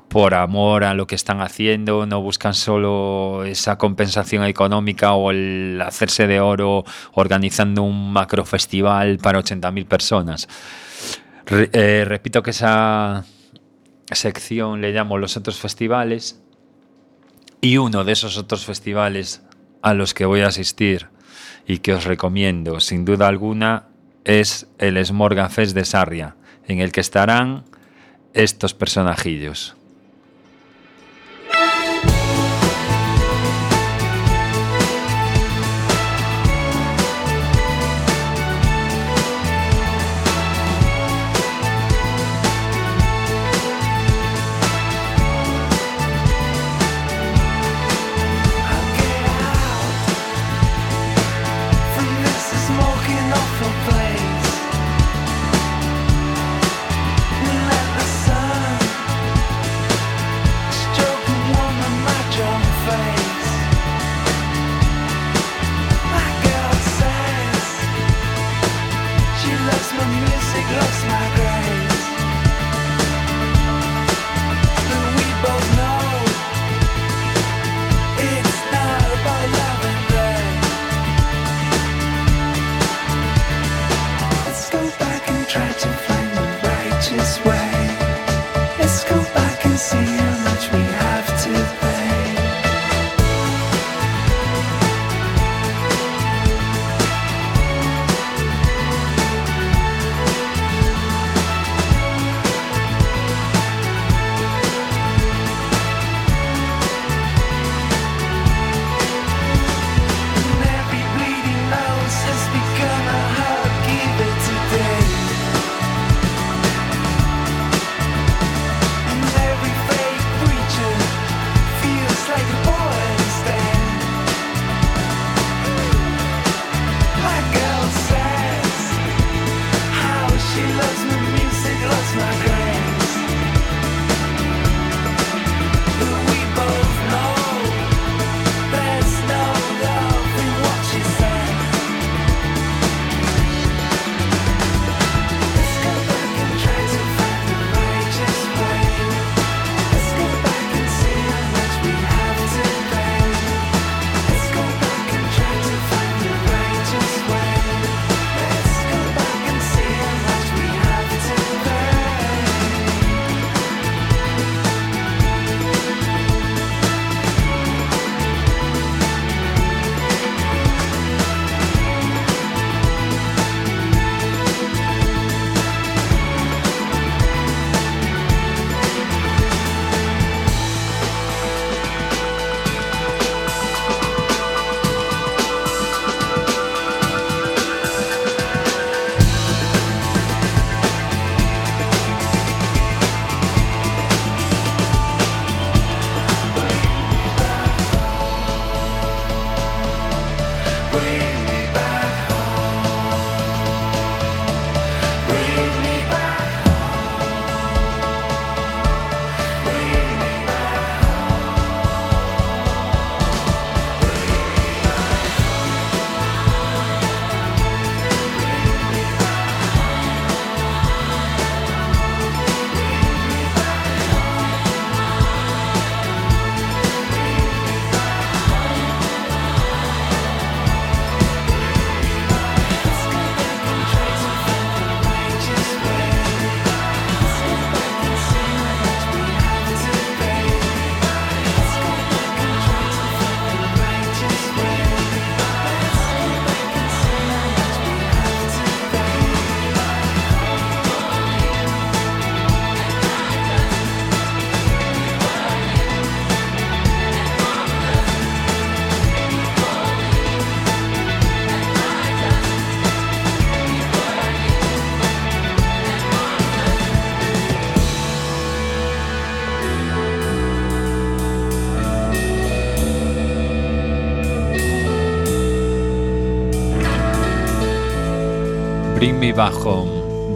por 0.08 0.34
amor 0.34 0.84
a 0.84 0.94
lo 0.94 1.08
que 1.08 1.16
están 1.16 1.40
haciendo, 1.40 2.06
no 2.06 2.22
buscan 2.22 2.54
solo 2.54 3.42
esa 3.44 3.78
compensación 3.78 4.44
económica 4.44 5.14
o 5.14 5.32
el 5.32 5.82
hacerse 5.84 6.28
de 6.28 6.40
oro 6.40 6.84
organizando 7.14 7.82
un 7.82 8.12
macro 8.12 8.44
festival 8.44 9.18
para 9.18 9.40
80.000 9.40 9.86
personas. 9.86 10.48
Eh, 11.50 12.04
repito 12.06 12.42
que 12.42 12.50
esa 12.50 13.24
sección 14.12 14.80
le 14.80 14.92
llamo 14.92 15.18
los 15.18 15.36
otros 15.36 15.58
festivales 15.58 16.40
y 17.60 17.76
uno 17.76 18.04
de 18.04 18.12
esos 18.12 18.38
otros 18.38 18.64
festivales 18.64 19.42
a 19.82 19.94
los 19.94 20.14
que 20.14 20.26
voy 20.26 20.42
a 20.42 20.48
asistir 20.48 21.08
y 21.66 21.78
que 21.78 21.92
os 21.92 22.04
recomiendo 22.04 22.78
sin 22.78 23.04
duda 23.04 23.26
alguna 23.26 23.88
es 24.24 24.68
el 24.78 25.04
Smorga 25.04 25.48
Fest 25.48 25.74
de 25.74 25.84
Sarria, 25.84 26.36
en 26.68 26.80
el 26.80 26.92
que 26.92 27.00
estarán 27.00 27.64
estos 28.32 28.74
personajillos. 28.74 29.76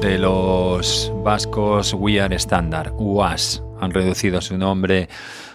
De 0.05 0.19
los 0.19 1.11
vascos 1.25 1.95
We 1.95 2.21
Are 2.21 2.37
Standard, 2.37 2.93
UAS. 2.99 3.63
Han 3.81 3.91
reducido 3.91 4.43
su 4.43 4.59
nombre 4.59 5.09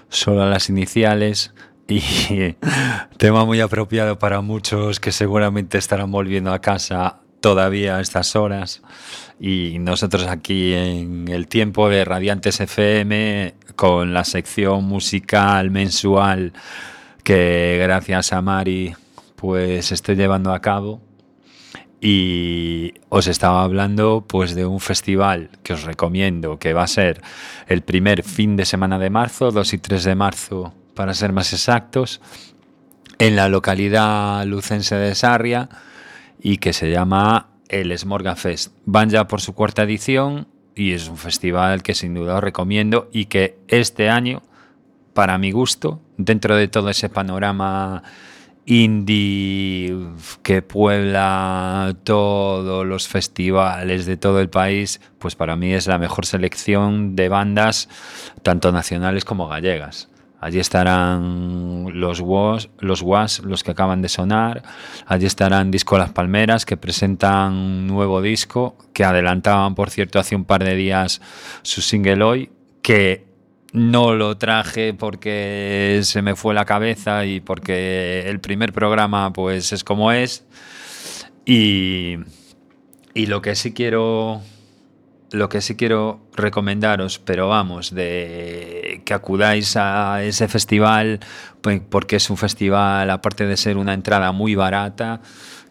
solo 0.10 0.42
a 0.42 0.48
las 0.48 0.70
iniciales 0.70 1.54
y 1.88 2.02
tema 3.18 3.46
muy 3.46 3.62
apropiado 3.62 4.18
para 4.18 4.42
muchos 4.42 5.00
que 5.00 5.12
seguramente 5.12 5.78
estarán 5.78 6.12
volviendo 6.12 6.52
a 6.52 6.62
casa 6.62 7.20
todavía 7.42 7.98
a 7.98 8.02
estas 8.02 8.36
horas 8.36 8.82
y 9.40 9.78
nosotros 9.80 10.26
aquí 10.26 10.74
en 10.74 11.28
el 11.28 11.48
tiempo 11.48 11.88
de 11.88 12.04
Radiantes 12.04 12.60
FM 12.60 13.54
con 13.76 14.16
la 14.16 14.24
sección 14.24 14.84
musical 14.84 15.70
mensual 15.70 16.54
que 17.24 17.78
gracias 17.84 18.34
a 18.34 18.42
Mari 18.42 18.96
pues 19.36 19.92
estoy 19.92 20.16
llevando 20.16 20.54
a 20.54 20.60
cabo 20.60 21.02
y 22.02 22.94
os 23.10 23.28
estaba 23.28 23.64
hablando 23.64 24.26
pues 24.28 24.56
de 24.56 24.66
un 24.66 24.80
festival 24.80 25.50
que 25.64 25.74
os 25.74 25.84
recomiendo 25.84 26.58
que 26.58 26.74
va 26.74 26.84
a 26.84 26.88
ser 26.88 27.22
el 27.68 27.82
primer 27.82 28.24
fin 28.24 28.56
de 28.56 28.66
semana 28.66 29.00
de 29.00 29.10
marzo, 29.10 29.52
2 29.52 29.74
y 29.74 29.78
3 29.78 30.04
de 30.04 30.16
marzo 30.16 30.74
para 30.94 31.14
ser 31.14 31.34
más 31.34 31.54
exactos, 31.54 32.22
en 33.20 33.36
la 33.36 33.50
localidad 33.50 34.46
lucense 34.46 34.96
de 34.96 35.14
Sarria 35.16 35.70
y 36.42 36.58
que 36.58 36.74
se 36.74 36.90
llama 36.90 37.48
el 37.68 37.98
Smorga 37.98 38.36
Fest. 38.36 38.74
Van 38.86 39.10
ya 39.10 39.28
por 39.28 39.42
su 39.42 39.54
cuarta 39.54 39.84
edición 39.84 40.48
y 40.76 40.94
es 40.94 41.10
un 41.10 41.18
festival 41.18 41.84
que 41.84 41.96
sin 41.96 42.14
duda 42.14 42.36
os 42.36 42.44
recomiendo 42.44 43.10
y 43.12 43.26
que 43.26 43.58
este 43.68 44.10
año, 44.10 44.42
para 45.14 45.38
mi 45.38 45.52
gusto, 45.52 46.00
dentro 46.18 46.56
de 46.56 46.70
todo 46.70 46.90
ese 46.90 47.10
panorama 47.10 48.04
indie 48.70 49.98
que 50.44 50.62
puebla 50.62 51.96
todos 52.04 52.86
los 52.86 53.08
festivales 53.08 54.06
de 54.06 54.16
todo 54.16 54.40
el 54.40 54.50
país, 54.50 55.02
pues 55.18 55.36
para 55.36 55.56
mí 55.56 55.74
es 55.74 55.88
la 55.88 55.98
mejor 55.98 56.28
selección 56.28 57.16
de 57.16 57.30
bandas, 57.30 57.90
tanto 58.44 58.72
nacionales 58.72 59.26
como 59.26 59.48
gallegas. 59.48 60.08
Allí 60.40 60.60
estarán 60.60 62.00
los 62.00 62.20
Was, 62.22 62.70
los 62.78 63.02
Was, 63.02 63.40
los 63.40 63.64
que 63.64 63.72
acaban 63.72 64.04
de 64.04 64.08
sonar. 64.08 64.62
Allí 65.08 65.26
estarán 65.26 65.72
Disco 65.72 65.98
Las 65.98 66.12
Palmeras, 66.12 66.66
que 66.66 66.78
presentan 66.78 67.54
un 67.54 67.88
nuevo 67.88 68.22
disco, 68.22 68.78
que 68.94 69.04
adelantaban, 69.04 69.74
por 69.74 69.90
cierto, 69.90 70.20
hace 70.20 70.36
un 70.36 70.46
par 70.46 70.64
de 70.64 70.76
días 70.76 71.22
su 71.64 71.82
single 71.82 72.24
hoy, 72.24 72.52
que 72.84 73.29
no 73.74 74.16
lo 74.16 74.38
traje 74.38 74.94
porque 74.94 76.00
se 76.04 76.22
me 76.22 76.36
fue 76.36 76.54
la 76.54 76.66
cabeza 76.66 77.26
y 77.26 77.40
porque 77.40 78.28
el 78.28 78.40
primer 78.40 78.74
programa 78.74 79.32
pues 79.34 79.72
es 79.72 79.84
como 79.84 80.12
es. 80.12 80.46
Y, 81.46 82.18
lo 83.16 83.42
que 83.42 83.56
sí 83.56 83.74
quiero 83.74 84.42
lo 85.32 85.50
que 85.50 85.62
sí 85.62 85.76
quiero 85.76 86.22
recomendaros, 86.36 87.20
pero 87.20 87.48
vamos, 87.50 87.94
de 87.94 89.02
que 89.06 89.14
acudáis 89.14 89.76
a 89.78 90.24
ese 90.24 90.48
festival, 90.48 91.20
pues, 91.62 91.82
porque 91.88 92.16
es 92.16 92.30
un 92.32 92.38
festival, 92.38 93.10
aparte 93.12 93.46
de 93.46 93.56
ser 93.58 93.78
una 93.78 93.94
entrada 93.94 94.32
muy 94.32 94.56
barata, 94.56 95.22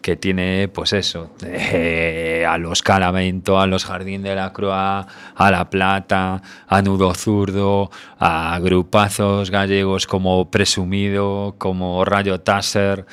que 0.01 0.15
tiene, 0.15 0.67
pues 0.69 0.93
eso, 0.93 1.31
eh, 1.45 2.45
a 2.47 2.57
los 2.57 2.81
Calamento, 2.81 3.59
a 3.59 3.67
los 3.67 3.85
Jardín 3.85 4.23
de 4.23 4.35
la 4.35 4.53
Croa, 4.53 5.07
a 5.35 5.51
La 5.51 5.69
Plata, 5.69 6.41
a 6.67 6.81
Nudo 6.81 7.13
Zurdo, 7.13 7.89
a 8.17 8.59
grupazos 8.61 9.51
gallegos 9.51 10.07
como 10.07 10.49
Presumido, 10.49 11.55
como 11.57 12.05
Rayo 12.05 12.41
Tasser, 12.41 13.05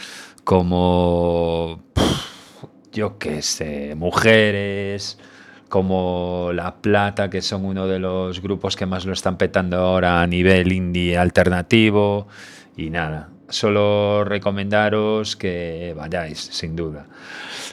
como, 0.45 1.82
yo 2.93 3.18
qué 3.18 3.43
sé, 3.43 3.95
Mujeres 3.97 5.18
como 5.68 6.51
La 6.55 6.76
Plata, 6.76 7.28
que 7.28 7.43
son 7.43 7.64
uno 7.64 7.87
de 7.87 7.99
los 7.99 8.41
grupos 8.41 8.76
que 8.76 8.87
más 8.87 9.05
lo 9.05 9.12
están 9.12 9.37
petando 9.37 9.78
ahora 9.78 10.22
a 10.22 10.26
nivel 10.26 10.72
indie 10.72 11.18
alternativo. 11.18 12.28
Y 12.76 12.91
nada, 12.91 13.30
solo 13.49 14.24
recomendaros 14.24 15.36
que 15.36 15.94
vayáis, 15.97 16.38
sin 16.38 16.76
duda. 16.76 17.07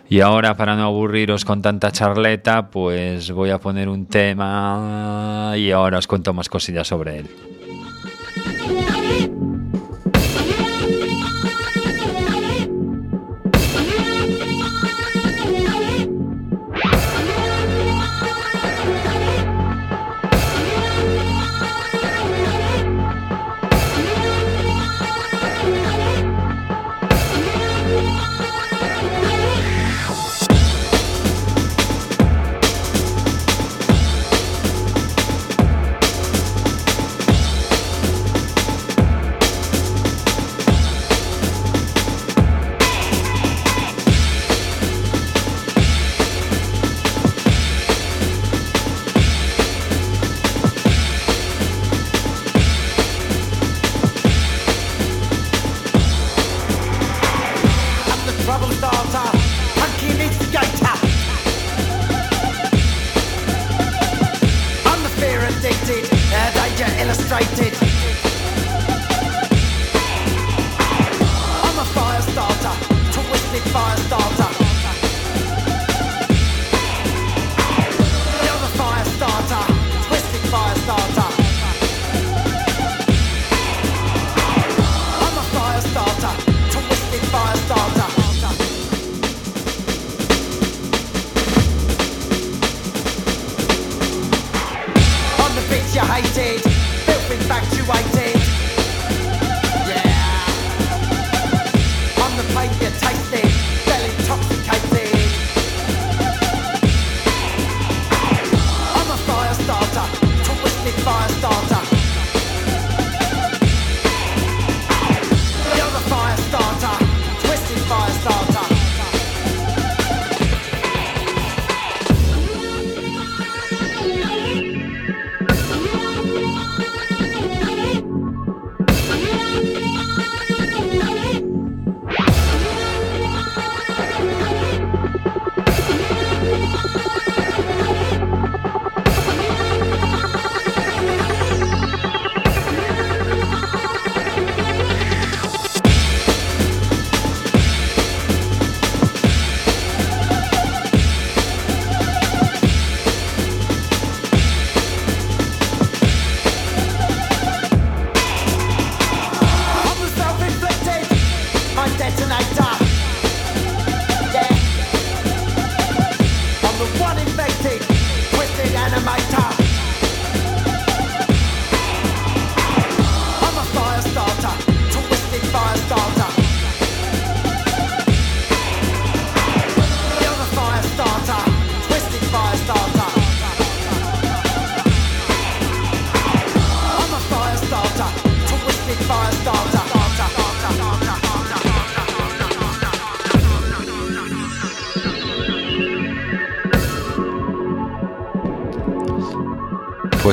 Y 0.10 0.20
ahora, 0.20 0.56
para 0.56 0.76
no 0.76 0.84
aburriros 0.84 1.46
con 1.46 1.62
tanta 1.62 1.92
charleta, 1.92 2.70
pues 2.70 3.32
voy 3.32 3.50
a 3.50 3.58
poner 3.58 3.90
un 3.90 4.06
tema 4.06 5.54
y 5.56 5.72
ahora 5.72 5.98
os 5.98 6.08
cuento 6.08 6.34
más 6.34 6.50
cosillas 6.50 6.88
sobre 6.88 7.20
él. 7.20 7.53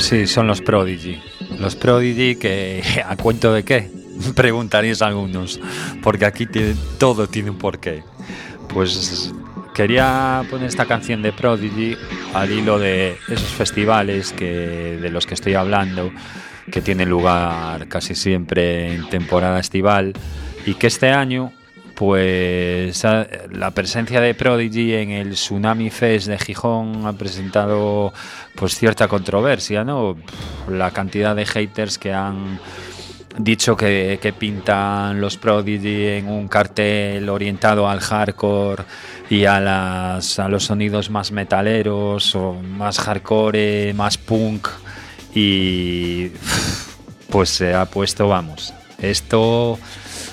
Pues 0.00 0.08
sí, 0.08 0.26
son 0.26 0.46
los 0.46 0.62
Prodigy. 0.62 1.20
Los 1.58 1.76
Prodigy 1.76 2.36
que 2.36 2.82
a 3.06 3.18
cuento 3.18 3.52
de 3.52 3.64
qué, 3.64 3.90
preguntaréis 4.34 5.02
algunos, 5.02 5.60
porque 6.02 6.24
aquí 6.24 6.46
tiene, 6.46 6.74
todo 6.98 7.28
tiene 7.28 7.50
un 7.50 7.58
porqué. 7.58 8.02
Pues 8.72 9.30
quería 9.74 10.42
poner 10.48 10.68
esta 10.68 10.86
canción 10.86 11.20
de 11.20 11.34
Prodigy 11.34 11.98
al 12.32 12.50
hilo 12.50 12.78
de 12.78 13.18
esos 13.28 13.50
festivales 13.50 14.32
que, 14.32 14.96
de 15.02 15.10
los 15.10 15.26
que 15.26 15.34
estoy 15.34 15.52
hablando, 15.52 16.10
que 16.72 16.80
tienen 16.80 17.10
lugar 17.10 17.86
casi 17.88 18.14
siempre 18.14 18.94
en 18.94 19.06
temporada 19.10 19.60
estival 19.60 20.14
y 20.64 20.76
que 20.76 20.86
este 20.86 21.10
año 21.10 21.52
pues 22.00 23.04
la 23.50 23.72
presencia 23.72 24.22
de 24.22 24.32
Prodigy 24.32 24.94
en 24.94 25.10
el 25.10 25.32
Tsunami 25.32 25.90
Fest 25.90 26.28
de 26.28 26.38
Gijón 26.38 27.04
ha 27.04 27.12
presentado 27.12 28.14
pues 28.54 28.74
cierta 28.74 29.06
controversia, 29.06 29.84
¿no? 29.84 30.16
La 30.70 30.92
cantidad 30.92 31.36
de 31.36 31.44
haters 31.44 31.98
que 31.98 32.14
han 32.14 32.58
dicho 33.36 33.76
que, 33.76 34.34
pintan 34.38 35.20
los 35.20 35.36
Prodigy 35.36 36.06
en 36.06 36.28
un 36.28 36.48
cartel 36.48 37.28
orientado 37.28 37.86
al 37.86 38.00
hardcore 38.00 38.84
y 39.28 39.44
a, 39.44 39.60
las, 39.60 40.38
a 40.38 40.48
los 40.48 40.64
sonidos 40.64 41.10
más 41.10 41.32
metaleros 41.32 42.34
o 42.34 42.54
más 42.54 42.98
hardcore, 42.98 43.92
más 43.92 44.16
punk 44.16 44.68
y 45.34 46.30
pues 47.28 47.50
se 47.50 47.74
ha 47.74 47.84
puesto, 47.84 48.26
vamos, 48.26 48.72
esto 49.02 49.78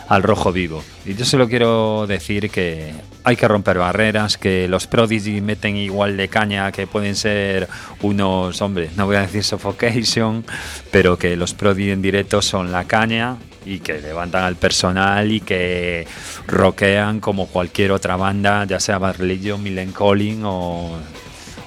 al 0.07 0.23
rojo 0.23 0.51
vivo. 0.51 0.83
Y 1.05 1.15
yo 1.15 1.25
solo 1.25 1.47
quiero 1.47 2.07
decir 2.07 2.49
que 2.49 2.93
hay 3.23 3.35
que 3.35 3.47
romper 3.47 3.77
barreras, 3.77 4.37
que 4.37 4.67
los 4.67 4.87
Prodigy 4.87 5.41
meten 5.41 5.75
igual 5.75 6.17
de 6.17 6.29
caña 6.29 6.71
que 6.71 6.87
pueden 6.87 7.15
ser 7.15 7.67
unos, 8.01 8.61
hombre, 8.61 8.89
no 8.95 9.05
voy 9.05 9.17
a 9.17 9.21
decir 9.21 9.43
suffocation, 9.43 10.45
pero 10.91 11.17
que 11.17 11.35
los 11.35 11.53
Prodigy 11.53 11.91
en 11.91 12.01
directo 12.01 12.41
son 12.41 12.71
la 12.71 12.85
caña 12.85 13.37
y 13.65 13.79
que 13.79 13.99
levantan 13.99 14.45
al 14.45 14.55
personal 14.55 15.29
y 15.31 15.41
que 15.41 16.07
rockean 16.47 17.19
como 17.19 17.47
cualquier 17.47 17.91
otra 17.91 18.15
banda, 18.15 18.63
ya 18.65 18.79
sea 18.79 18.97
Barlillo, 18.97 19.57
Millen 19.57 19.91
Collin 19.91 20.43
o, 20.45 20.97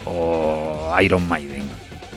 o 0.07 0.97
Iron 1.03 1.28
Maiden 1.28 1.68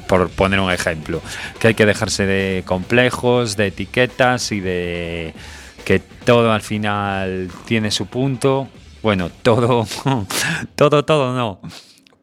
por 0.08 0.30
poner 0.30 0.60
un 0.60 0.72
ejemplo, 0.72 1.22
que 1.60 1.70
hay 1.70 1.74
que 1.74 1.86
dejarse 1.86 2.26
de 2.26 2.64
complejos, 2.66 3.58
de 3.58 3.68
etiquetas 3.68 4.52
y 4.52 4.60
de 4.60 5.34
que 5.84 6.00
todo 6.00 6.52
al 6.52 6.62
final 6.62 7.50
tiene 7.66 7.92
su 7.92 8.08
punto. 8.08 8.68
Bueno, 9.02 9.30
todo, 9.30 9.86
todo, 10.76 11.06
todo 11.06 11.36
no. 11.36 11.60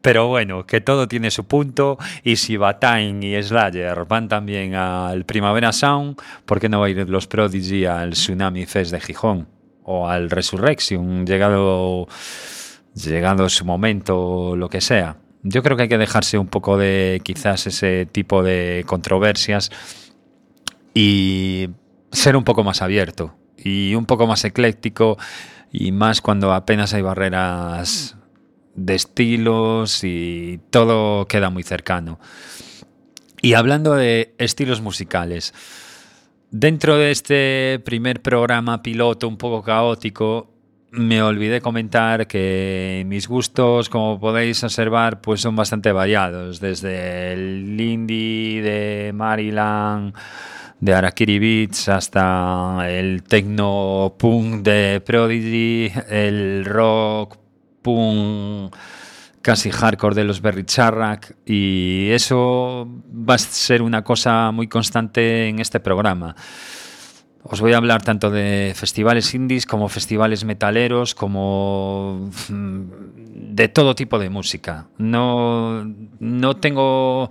Pero 0.01 0.27
bueno, 0.27 0.65
que 0.65 0.81
todo 0.81 1.07
tiene 1.07 1.29
su 1.29 1.45
punto 1.45 1.99
y 2.23 2.37
si 2.37 2.57
Batain 2.57 3.21
y 3.21 3.41
Slayer 3.41 4.05
van 4.05 4.27
también 4.27 4.73
al 4.73 5.25
Primavera 5.25 5.71
Sound, 5.71 6.19
¿por 6.45 6.59
qué 6.59 6.69
no 6.69 6.79
va 6.79 6.87
a 6.87 6.89
ir 6.89 7.07
los 7.07 7.27
Prodigy 7.27 7.85
al 7.85 8.11
Tsunami 8.11 8.65
Fest 8.65 8.91
de 8.91 8.99
Gijón? 8.99 9.47
O 9.83 10.07
al 10.07 10.31
Resurrection, 10.31 11.25
llegado, 11.27 12.07
llegado 12.95 13.47
su 13.49 13.63
momento, 13.63 14.55
lo 14.55 14.69
que 14.69 14.81
sea. 14.81 15.17
Yo 15.43 15.61
creo 15.61 15.77
que 15.77 15.83
hay 15.83 15.89
que 15.89 15.97
dejarse 15.99 16.39
un 16.39 16.47
poco 16.47 16.77
de 16.77 17.21
quizás 17.23 17.67
ese 17.67 18.07
tipo 18.07 18.41
de 18.41 18.83
controversias 18.87 19.71
y 20.95 21.69
ser 22.11 22.35
un 22.35 22.43
poco 22.43 22.63
más 22.63 22.81
abierto 22.81 23.35
y 23.63 23.95
un 23.95 24.05
poco 24.05 24.27
más 24.27 24.43
ecléctico 24.45 25.17
y 25.71 25.91
más 25.91 26.21
cuando 26.21 26.53
apenas 26.53 26.93
hay 26.93 27.01
barreras 27.01 28.17
de 28.75 28.95
estilos 28.95 30.03
y 30.03 30.59
todo 30.69 31.27
queda 31.27 31.49
muy 31.49 31.63
cercano. 31.63 32.19
Y 33.41 33.53
hablando 33.53 33.95
de 33.95 34.35
estilos 34.37 34.81
musicales, 34.81 35.53
dentro 36.51 36.97
de 36.97 37.11
este 37.11 37.81
primer 37.83 38.21
programa 38.21 38.83
piloto 38.83 39.27
un 39.27 39.37
poco 39.37 39.63
caótico, 39.63 40.51
me 40.91 41.23
olvidé 41.23 41.61
comentar 41.61 42.27
que 42.27 43.03
mis 43.07 43.27
gustos, 43.27 43.87
como 43.89 44.19
podéis 44.19 44.61
observar, 44.63 45.21
pues 45.21 45.41
son 45.41 45.55
bastante 45.55 45.93
variados, 45.93 46.59
desde 46.59 47.31
el 47.33 47.79
indie 47.79 48.61
de 48.61 49.13
Maryland, 49.13 50.13
de 50.81 50.93
Arakiri 50.93 51.39
Beats 51.39 51.89
hasta 51.89 52.85
el 52.89 53.23
techno 53.23 54.15
punk 54.17 54.63
de 54.63 55.01
Prodigy, 55.05 55.91
el 56.09 56.65
rock 56.65 57.37
punk 57.81 58.75
casi 59.41 59.71
hardcore 59.71 60.15
de 60.15 60.23
los 60.23 60.41
Berry 60.41 60.65
y 61.45 62.09
eso 62.09 62.87
va 63.11 63.35
a 63.35 63.37
ser 63.37 63.81
una 63.81 64.03
cosa 64.03 64.51
muy 64.51 64.67
constante 64.67 65.47
en 65.47 65.59
este 65.59 65.79
programa. 65.79 66.35
Os 67.43 67.59
voy 67.59 67.73
a 67.73 67.77
hablar 67.77 68.03
tanto 68.03 68.29
de 68.29 68.73
festivales 68.75 69.33
indies 69.33 69.65
como 69.65 69.89
festivales 69.89 70.45
metaleros, 70.45 71.15
como 71.15 72.29
mm, 72.49 72.81
de 73.55 73.67
todo 73.67 73.95
tipo 73.95 74.19
de 74.19 74.29
música. 74.29 74.87
No, 74.97 75.83
no 76.19 76.57
tengo 76.57 77.29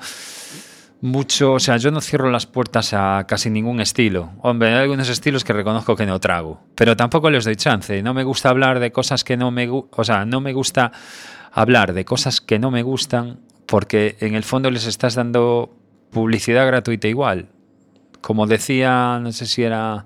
mucho, 1.01 1.55
o 1.55 1.61
sea, 1.61 1.77
yo 1.79 1.91
no 1.91 2.01
cierro 2.01 2.31
las 2.31 2.47
puertas 2.47 2.93
a 2.93 3.25
casi 3.27 3.51
ningún 3.51 3.81
estilo. 3.81 4.33
Hombre, 4.43 4.69
hay 4.71 4.83
algunos 4.83 5.09
estilos 5.09 5.45
que 5.45 5.53
reconozco 5.53 5.97
que 5.97 6.07
no 6.07 6.21
trago, 6.21 6.61
pero 6.75 6.97
tampoco 6.97 7.31
les 7.31 7.45
doy 7.45 7.57
chance. 7.57 8.03
No 8.03 8.13
me 8.13 8.25
gusta 8.25 8.51
hablar 8.51 8.81
de 8.81 8.93
cosas 8.93 9.25
que 9.25 9.37
no 9.37 9.51
me, 9.51 9.69
o 9.71 10.05
sea, 10.05 10.25
no 10.25 10.41
me 10.41 10.53
gusta 10.53 10.93
hablar 11.53 11.93
de 11.95 12.05
cosas 12.05 12.41
que 12.41 12.59
no 12.59 12.71
me 12.71 12.83
gustan 12.83 13.41
porque 13.67 14.17
en 14.21 14.35
el 14.35 14.43
fondo 14.43 14.71
les 14.71 14.87
estás 14.87 15.15
dando 15.15 15.75
publicidad 16.11 16.67
gratuita 16.67 17.09
igual. 17.09 17.49
Como 18.21 18.47
decía, 18.47 19.19
no 19.23 19.33
sé 19.33 19.47
si 19.47 19.63
era 19.63 20.05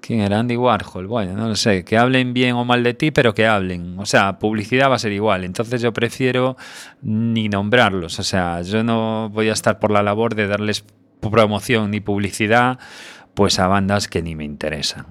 ¿Quién 0.00 0.20
era 0.20 0.38
Andy 0.38 0.56
Warhol? 0.56 1.06
Bueno, 1.06 1.34
no 1.34 1.48
lo 1.48 1.56
sé, 1.56 1.84
que 1.84 1.98
hablen 1.98 2.32
bien 2.32 2.54
o 2.54 2.64
mal 2.64 2.82
de 2.82 2.94
ti, 2.94 3.10
pero 3.10 3.34
que 3.34 3.46
hablen. 3.46 3.98
O 3.98 4.06
sea, 4.06 4.38
publicidad 4.38 4.90
va 4.90 4.96
a 4.96 4.98
ser 4.98 5.12
igual. 5.12 5.44
Entonces 5.44 5.82
yo 5.82 5.92
prefiero 5.92 6.56
ni 7.02 7.48
nombrarlos. 7.48 8.18
O 8.18 8.22
sea, 8.22 8.62
yo 8.62 8.82
no 8.82 9.28
voy 9.30 9.48
a 9.48 9.52
estar 9.52 9.78
por 9.78 9.90
la 9.90 10.02
labor 10.02 10.34
de 10.34 10.46
darles 10.46 10.84
promoción 11.20 11.90
ni 11.90 12.00
publicidad 12.00 12.78
pues 13.34 13.58
a 13.58 13.68
bandas 13.68 14.08
que 14.08 14.22
ni 14.22 14.34
me 14.34 14.44
interesan. 14.44 15.06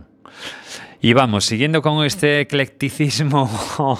Y 1.01 1.13
vamos, 1.13 1.45
siguiendo 1.45 1.81
con 1.81 2.03
este 2.05 2.41
eclecticismo 2.41 3.49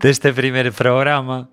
de 0.00 0.10
este 0.10 0.32
primer 0.32 0.72
programa, 0.72 1.50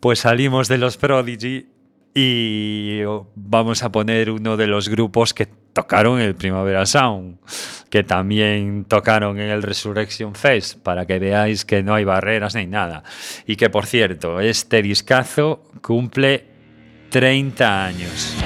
pues 0.00 0.20
salimos 0.20 0.68
de 0.68 0.78
los 0.78 0.96
Prodigy 0.96 1.71
y 2.14 3.00
vamos 3.34 3.82
a 3.82 3.90
poner 3.90 4.30
uno 4.30 4.56
de 4.56 4.66
los 4.66 4.88
grupos 4.88 5.32
que 5.32 5.46
tocaron 5.72 6.20
el 6.20 6.34
Primavera 6.34 6.84
Sound, 6.84 7.38
que 7.88 8.04
también 8.04 8.84
tocaron 8.84 9.40
en 9.40 9.48
el 9.50 9.62
Resurrection 9.62 10.34
Fest, 10.34 10.78
para 10.78 11.06
que 11.06 11.18
veáis 11.18 11.64
que 11.64 11.82
no 11.82 11.94
hay 11.94 12.04
barreras 12.04 12.54
ni 12.54 12.66
nada. 12.66 13.02
Y 13.46 13.56
que 13.56 13.70
por 13.70 13.86
cierto, 13.86 14.40
este 14.40 14.82
discazo 14.82 15.64
cumple 15.80 16.44
30 17.10 17.84
años. 17.84 18.36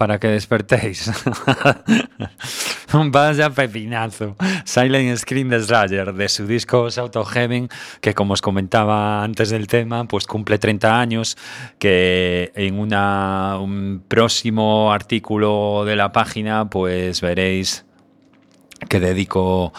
Para 0.00 0.18
que 0.18 0.28
despertéis. 0.28 1.12
Vaya 3.12 3.50
pepinazo. 3.50 4.34
Silent 4.64 5.18
Screen 5.18 5.50
de 5.50 5.60
Slayer, 5.60 6.14
de 6.14 6.26
su 6.30 6.46
disco 6.46 6.88
Auto 6.96 7.22
Heaven, 7.22 7.68
que 8.00 8.14
como 8.14 8.32
os 8.32 8.40
comentaba 8.40 9.22
antes 9.22 9.50
del 9.50 9.66
tema, 9.66 10.08
pues 10.08 10.26
cumple 10.26 10.56
30 10.56 10.98
años, 10.98 11.36
que 11.78 12.50
en 12.54 12.78
un 12.78 14.02
próximo 14.08 14.90
artículo 14.90 15.84
de 15.84 15.96
la 15.96 16.12
página, 16.12 16.70
pues 16.70 17.20
veréis 17.20 17.84
que 18.88 19.00
dedico 19.00 19.74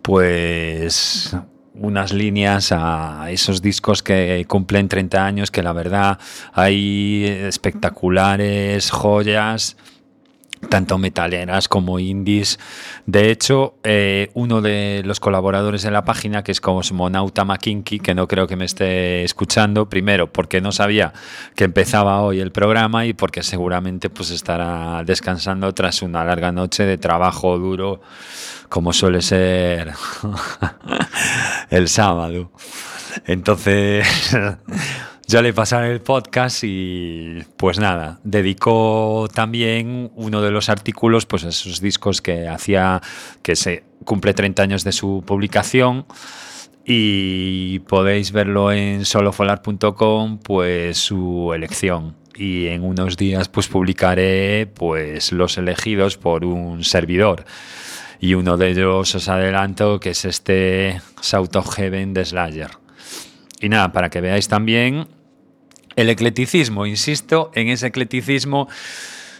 pues 0.00 1.36
unas 1.78 2.12
líneas 2.12 2.72
a 2.72 3.30
esos 3.30 3.62
discos 3.62 4.02
que 4.02 4.44
cumplen 4.48 4.88
30 4.88 5.24
años, 5.24 5.50
que 5.50 5.62
la 5.62 5.72
verdad 5.72 6.18
hay 6.52 7.24
espectaculares 7.24 8.90
joyas 8.90 9.76
tanto 10.68 10.98
metaleras 10.98 11.68
como 11.68 11.98
indies. 11.98 12.58
De 13.06 13.30
hecho, 13.30 13.74
eh, 13.84 14.30
uno 14.34 14.60
de 14.62 15.02
los 15.04 15.20
colaboradores 15.20 15.82
de 15.82 15.90
la 15.90 16.04
página, 16.04 16.42
que 16.42 16.52
es 16.52 16.60
Cosmonauta 16.60 17.44
McKinky, 17.44 18.00
que 18.00 18.14
no 18.14 18.26
creo 18.26 18.46
que 18.46 18.56
me 18.56 18.64
esté 18.64 19.24
escuchando, 19.24 19.88
primero 19.88 20.32
porque 20.32 20.60
no 20.60 20.72
sabía 20.72 21.12
que 21.54 21.64
empezaba 21.64 22.20
hoy 22.20 22.40
el 22.40 22.52
programa 22.52 23.06
y 23.06 23.12
porque 23.12 23.42
seguramente 23.42 24.10
pues 24.10 24.30
estará 24.30 25.02
descansando 25.04 25.72
tras 25.74 26.02
una 26.02 26.24
larga 26.24 26.52
noche 26.52 26.84
de 26.84 26.98
trabajo 26.98 27.58
duro 27.58 28.00
como 28.68 28.92
suele 28.92 29.22
ser 29.22 29.92
el 31.70 31.88
sábado. 31.88 32.50
Entonces, 33.24 34.06
ya 35.26 35.42
le 35.42 35.52
pasaré 35.52 35.90
el 35.90 36.00
podcast 36.00 36.62
y 36.62 37.42
pues 37.56 37.80
nada, 37.80 38.20
dedicó 38.22 39.28
también 39.34 40.12
uno 40.14 40.40
de 40.40 40.52
los 40.52 40.68
artículos 40.68 41.26
pues 41.26 41.44
a 41.44 41.48
esos 41.48 41.80
discos 41.80 42.22
que 42.22 42.48
hacía, 42.48 43.02
que 43.42 43.56
se 43.56 43.82
cumple 44.04 44.34
30 44.34 44.62
años 44.62 44.84
de 44.84 44.92
su 44.92 45.24
publicación. 45.26 46.06
Y 46.84 47.80
podéis 47.80 48.30
verlo 48.30 48.70
en 48.70 49.04
solofolar.com 49.04 50.38
pues 50.38 50.98
su 50.98 51.52
elección. 51.52 52.14
Y 52.36 52.68
en 52.68 52.84
unos 52.84 53.16
días 53.16 53.48
pues 53.48 53.66
publicaré 53.66 54.68
pues 54.68 55.32
los 55.32 55.58
elegidos 55.58 56.16
por 56.16 56.44
un 56.44 56.84
servidor. 56.84 57.44
Y 58.20 58.34
uno 58.34 58.56
de 58.56 58.70
ellos 58.70 59.12
os 59.16 59.28
adelanto 59.28 59.98
que 59.98 60.10
es 60.10 60.24
este 60.24 61.00
South 61.20 61.56
of 61.56 61.74
Heaven 61.74 62.14
de 62.14 62.24
Slayer. 62.24 62.85
Y 63.60 63.68
nada, 63.68 63.92
para 63.92 64.10
que 64.10 64.20
veáis 64.20 64.48
también 64.48 65.08
el 65.96 66.10
ecleticismo, 66.10 66.86
insisto 66.86 67.50
en 67.54 67.68
ese 67.68 67.88
ecleticismo 67.88 68.68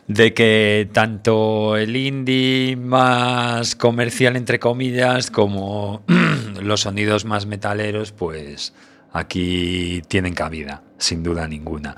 de 0.08 0.32
que 0.32 0.88
tanto 0.92 1.76
el 1.76 1.96
indie 1.96 2.76
más 2.76 3.74
comercial, 3.76 4.36
entre 4.36 4.58
comillas, 4.58 5.30
como 5.30 6.02
los 6.62 6.82
sonidos 6.82 7.24
más 7.24 7.46
metaleros, 7.46 8.12
pues 8.12 8.72
aquí 9.12 10.02
tienen 10.08 10.34
cabida, 10.34 10.82
sin 10.98 11.22
duda 11.22 11.48
ninguna. 11.48 11.96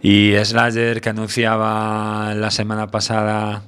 Y 0.00 0.32
Slayer, 0.42 1.00
que 1.00 1.08
anunciaba 1.08 2.34
la 2.34 2.50
semana 2.50 2.86
pasada 2.86 3.62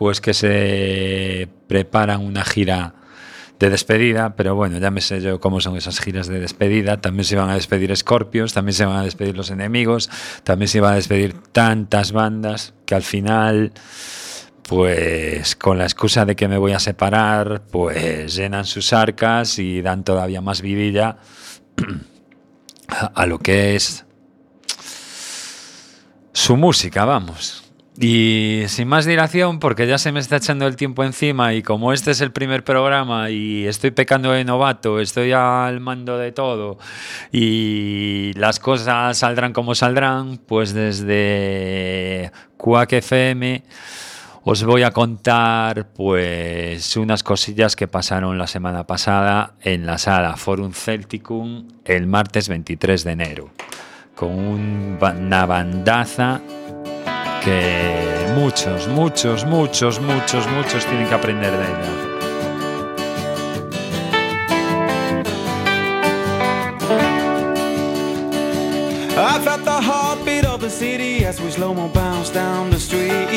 pues 0.00 0.22
que 0.22 0.32
se 0.32 1.46
preparan 1.66 2.24
una 2.24 2.42
gira 2.42 2.94
de 3.60 3.68
despedida, 3.68 4.36
pero 4.36 4.54
bueno, 4.54 4.78
ya 4.78 4.90
me 4.90 5.02
sé 5.02 5.20
yo 5.20 5.38
cómo 5.38 5.60
son 5.60 5.76
esas 5.76 6.00
giras 6.00 6.26
de 6.28 6.40
despedida. 6.40 7.02
También 7.02 7.26
se 7.26 7.36
van 7.36 7.50
a 7.50 7.54
despedir 7.54 7.94
Scorpions, 7.94 8.54
también 8.54 8.72
se 8.72 8.86
van 8.86 8.96
a 8.96 9.04
despedir 9.04 9.36
los 9.36 9.50
enemigos, 9.50 10.08
también 10.44 10.68
se 10.68 10.80
van 10.80 10.94
a 10.94 10.96
despedir 10.96 11.34
tantas 11.52 12.12
bandas 12.12 12.72
que 12.86 12.94
al 12.94 13.02
final, 13.02 13.72
pues 14.62 15.56
con 15.56 15.76
la 15.76 15.84
excusa 15.84 16.24
de 16.24 16.36
que 16.36 16.48
me 16.48 16.56
voy 16.56 16.72
a 16.72 16.78
separar, 16.78 17.62
pues 17.70 18.34
llenan 18.34 18.64
sus 18.64 18.94
arcas 18.94 19.58
y 19.58 19.82
dan 19.82 20.04
todavía 20.04 20.40
más 20.40 20.62
vidilla 20.62 21.18
a 23.14 23.26
lo 23.26 23.38
que 23.40 23.76
es 23.76 24.06
su 26.32 26.56
música, 26.56 27.04
vamos. 27.04 27.69
Y 28.02 28.62
sin 28.68 28.88
más 28.88 29.04
dilación, 29.04 29.58
porque 29.58 29.86
ya 29.86 29.98
se 29.98 30.10
me 30.10 30.20
está 30.20 30.36
echando 30.36 30.66
el 30.66 30.74
tiempo 30.74 31.04
encima 31.04 31.52
y 31.52 31.62
como 31.62 31.92
este 31.92 32.12
es 32.12 32.22
el 32.22 32.32
primer 32.32 32.64
programa 32.64 33.28
y 33.28 33.66
estoy 33.66 33.90
pecando 33.90 34.32
de 34.32 34.42
novato, 34.42 35.00
estoy 35.00 35.32
al 35.32 35.80
mando 35.80 36.16
de 36.16 36.32
todo 36.32 36.78
y 37.30 38.32
las 38.36 38.58
cosas 38.58 39.18
saldrán 39.18 39.52
como 39.52 39.74
saldrán, 39.74 40.38
pues 40.38 40.72
desde 40.72 42.32
Quack 42.56 42.94
FM 42.94 43.64
os 44.44 44.64
voy 44.64 44.82
a 44.82 44.92
contar 44.92 45.88
pues 45.92 46.96
unas 46.96 47.22
cosillas 47.22 47.76
que 47.76 47.86
pasaron 47.86 48.38
la 48.38 48.46
semana 48.46 48.86
pasada 48.86 49.56
en 49.60 49.84
la 49.84 49.98
sala 49.98 50.38
Forum 50.38 50.72
Celticum 50.72 51.68
el 51.84 52.06
martes 52.06 52.48
23 52.48 53.04
de 53.04 53.12
enero 53.12 53.50
con 54.14 54.30
una 54.38 55.44
bandaza 55.44 56.40
que 57.40 58.32
muchos, 58.34 58.86
muchos, 58.88 59.44
muchos, 59.44 60.00
muchos, 60.00 60.46
muchos 60.46 60.84
tienen 60.86 61.08
que 61.08 61.14
aprender 61.14 61.52
de 61.52 61.64
ella. 61.64 62.10
I 69.22 69.38
felt 69.44 69.64
the 69.64 69.80
heartbeat 69.80 70.44
of 70.46 70.60
the 70.60 70.70
city 70.70 71.24
as 71.24 71.40
we 71.40 71.50
slow 71.50 71.74
mo 71.74 71.88
bounce 71.88 72.30
down 72.30 72.70
the 72.70 72.78
street. 72.78 73.28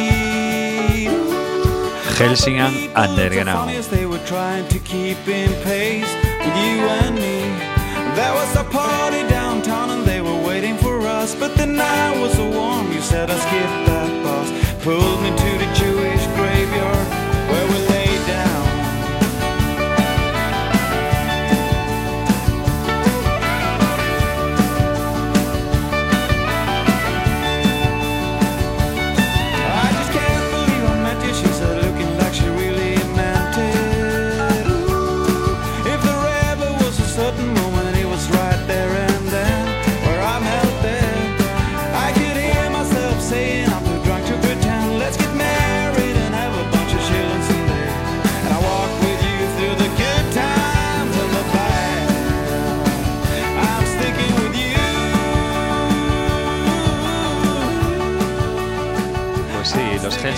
Helsingin 2.18 2.92
Underground. 2.96 3.70
They 3.90 4.06
were 4.06 4.24
trying 4.26 4.68
to 4.70 4.80
keep 4.80 5.28
in 5.28 5.52
pace 5.64 6.14
with 6.40 6.56
you 6.56 6.88
and 7.02 7.16
me. 7.16 7.42
There 8.16 8.34
was 8.34 8.56
a 8.56 8.64
party 8.64 9.28
downtown 9.28 9.90
and 9.90 10.06
they 10.06 10.13
were 11.24 11.32
waiting 11.32 11.36
for 11.36 11.36
us, 11.36 11.36
but 11.36 11.56
the 11.58 11.66
night 11.66 12.20
was 12.20 12.34
so 12.34 12.50
warm. 12.50 12.92
You 12.92 13.02
said 13.02 13.30
I 13.30 13.38
skipped 13.40 13.84
pulled 14.84 15.22
me 15.22 15.30
to 15.30 15.58
the 15.58 15.74
Jewish 15.74 16.26
graveyard 16.28 16.53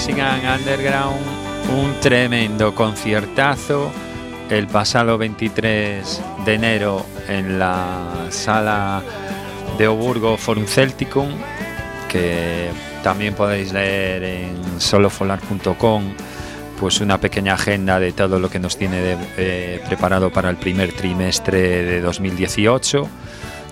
Helsingin 0.06 0.48
Underground, 0.48 1.20
un 1.76 2.00
tremendo 2.00 2.76
conciertazo. 2.76 3.92
El 4.52 4.68
pasado 4.68 5.18
23 5.18 6.22
de 6.46 6.54
enero 6.54 7.04
en 7.28 7.58
la 7.58 8.28
sala 8.30 9.02
de 9.80 9.88
Oburgo 9.88 10.38
Forum 10.38 10.68
Celticum, 10.68 11.30
que 12.08 12.70
también 13.02 13.34
podéis 13.34 13.74
leer 13.74 14.24
en 14.24 14.80
solofolar.com 14.80 16.04
pues 16.80 17.02
una 17.02 17.20
pequeña 17.20 17.56
agenda 17.56 18.00
de 18.00 18.12
todo 18.12 18.38
lo 18.38 18.52
que 18.52 18.60
nos 18.60 18.78
tiene 18.78 19.18
eh, 19.38 19.82
preparado 19.88 20.30
para 20.32 20.52
el 20.52 20.58
primer 20.58 20.94
trimestre 20.94 21.84
de 21.84 22.02
2018 22.02 23.10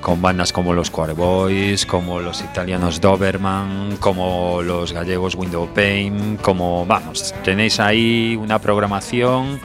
con 0.04 0.22
bandas 0.22 0.52
como 0.52 0.74
los 0.74 0.92
Boys, 0.92 1.86
como 1.86 2.20
los 2.20 2.42
italianos 2.42 3.00
Doberman, 3.00 3.98
como 3.98 4.62
los 4.62 4.92
gallegos 4.92 5.34
Window 5.34 5.68
Pain, 5.74 6.38
como 6.42 6.86
vamos, 6.86 7.34
tenéis 7.44 7.80
ahí 7.80 8.36
una 8.36 8.60
programación 8.60 9.62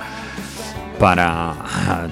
para 1.00 1.54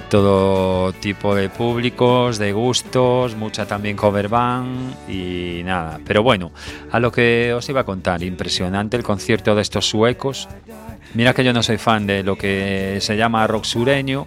todo 0.09 0.91
tipo 0.93 1.35
de 1.35 1.49
públicos, 1.49 2.37
de 2.37 2.51
gustos, 2.51 3.35
mucha 3.35 3.65
también 3.65 3.95
cover 3.95 4.27
band 4.27 5.09
y 5.09 5.61
nada. 5.63 5.99
Pero 6.05 6.21
bueno, 6.21 6.51
a 6.91 6.99
lo 6.99 7.11
que 7.11 7.53
os 7.53 7.67
iba 7.69 7.81
a 7.81 7.85
contar, 7.85 8.23
impresionante 8.23 8.97
el 8.97 9.03
concierto 9.03 9.55
de 9.55 9.61
estos 9.61 9.89
suecos. 9.89 10.49
Mira 11.13 11.33
que 11.33 11.43
yo 11.43 11.53
no 11.53 11.63
soy 11.63 11.77
fan 11.77 12.05
de 12.05 12.23
lo 12.23 12.37
que 12.37 12.97
se 12.99 13.15
llama 13.15 13.47
rock 13.47 13.63
sureño. 13.63 14.25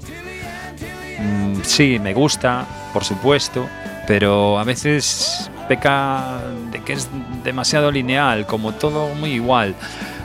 Mm, 1.18 1.61
sí, 1.62 1.98
me 1.98 2.14
gusta, 2.14 2.66
por 2.92 3.05
supuesto, 3.05 3.66
pero 4.07 4.59
a 4.59 4.64
veces 4.64 5.51
peca 5.68 6.40
de 6.70 6.82
que 6.82 6.94
es 6.94 7.09
demasiado 7.44 7.90
lineal, 7.90 8.46
como 8.46 8.72
todo 8.72 9.14
muy 9.14 9.32
igual. 9.32 9.74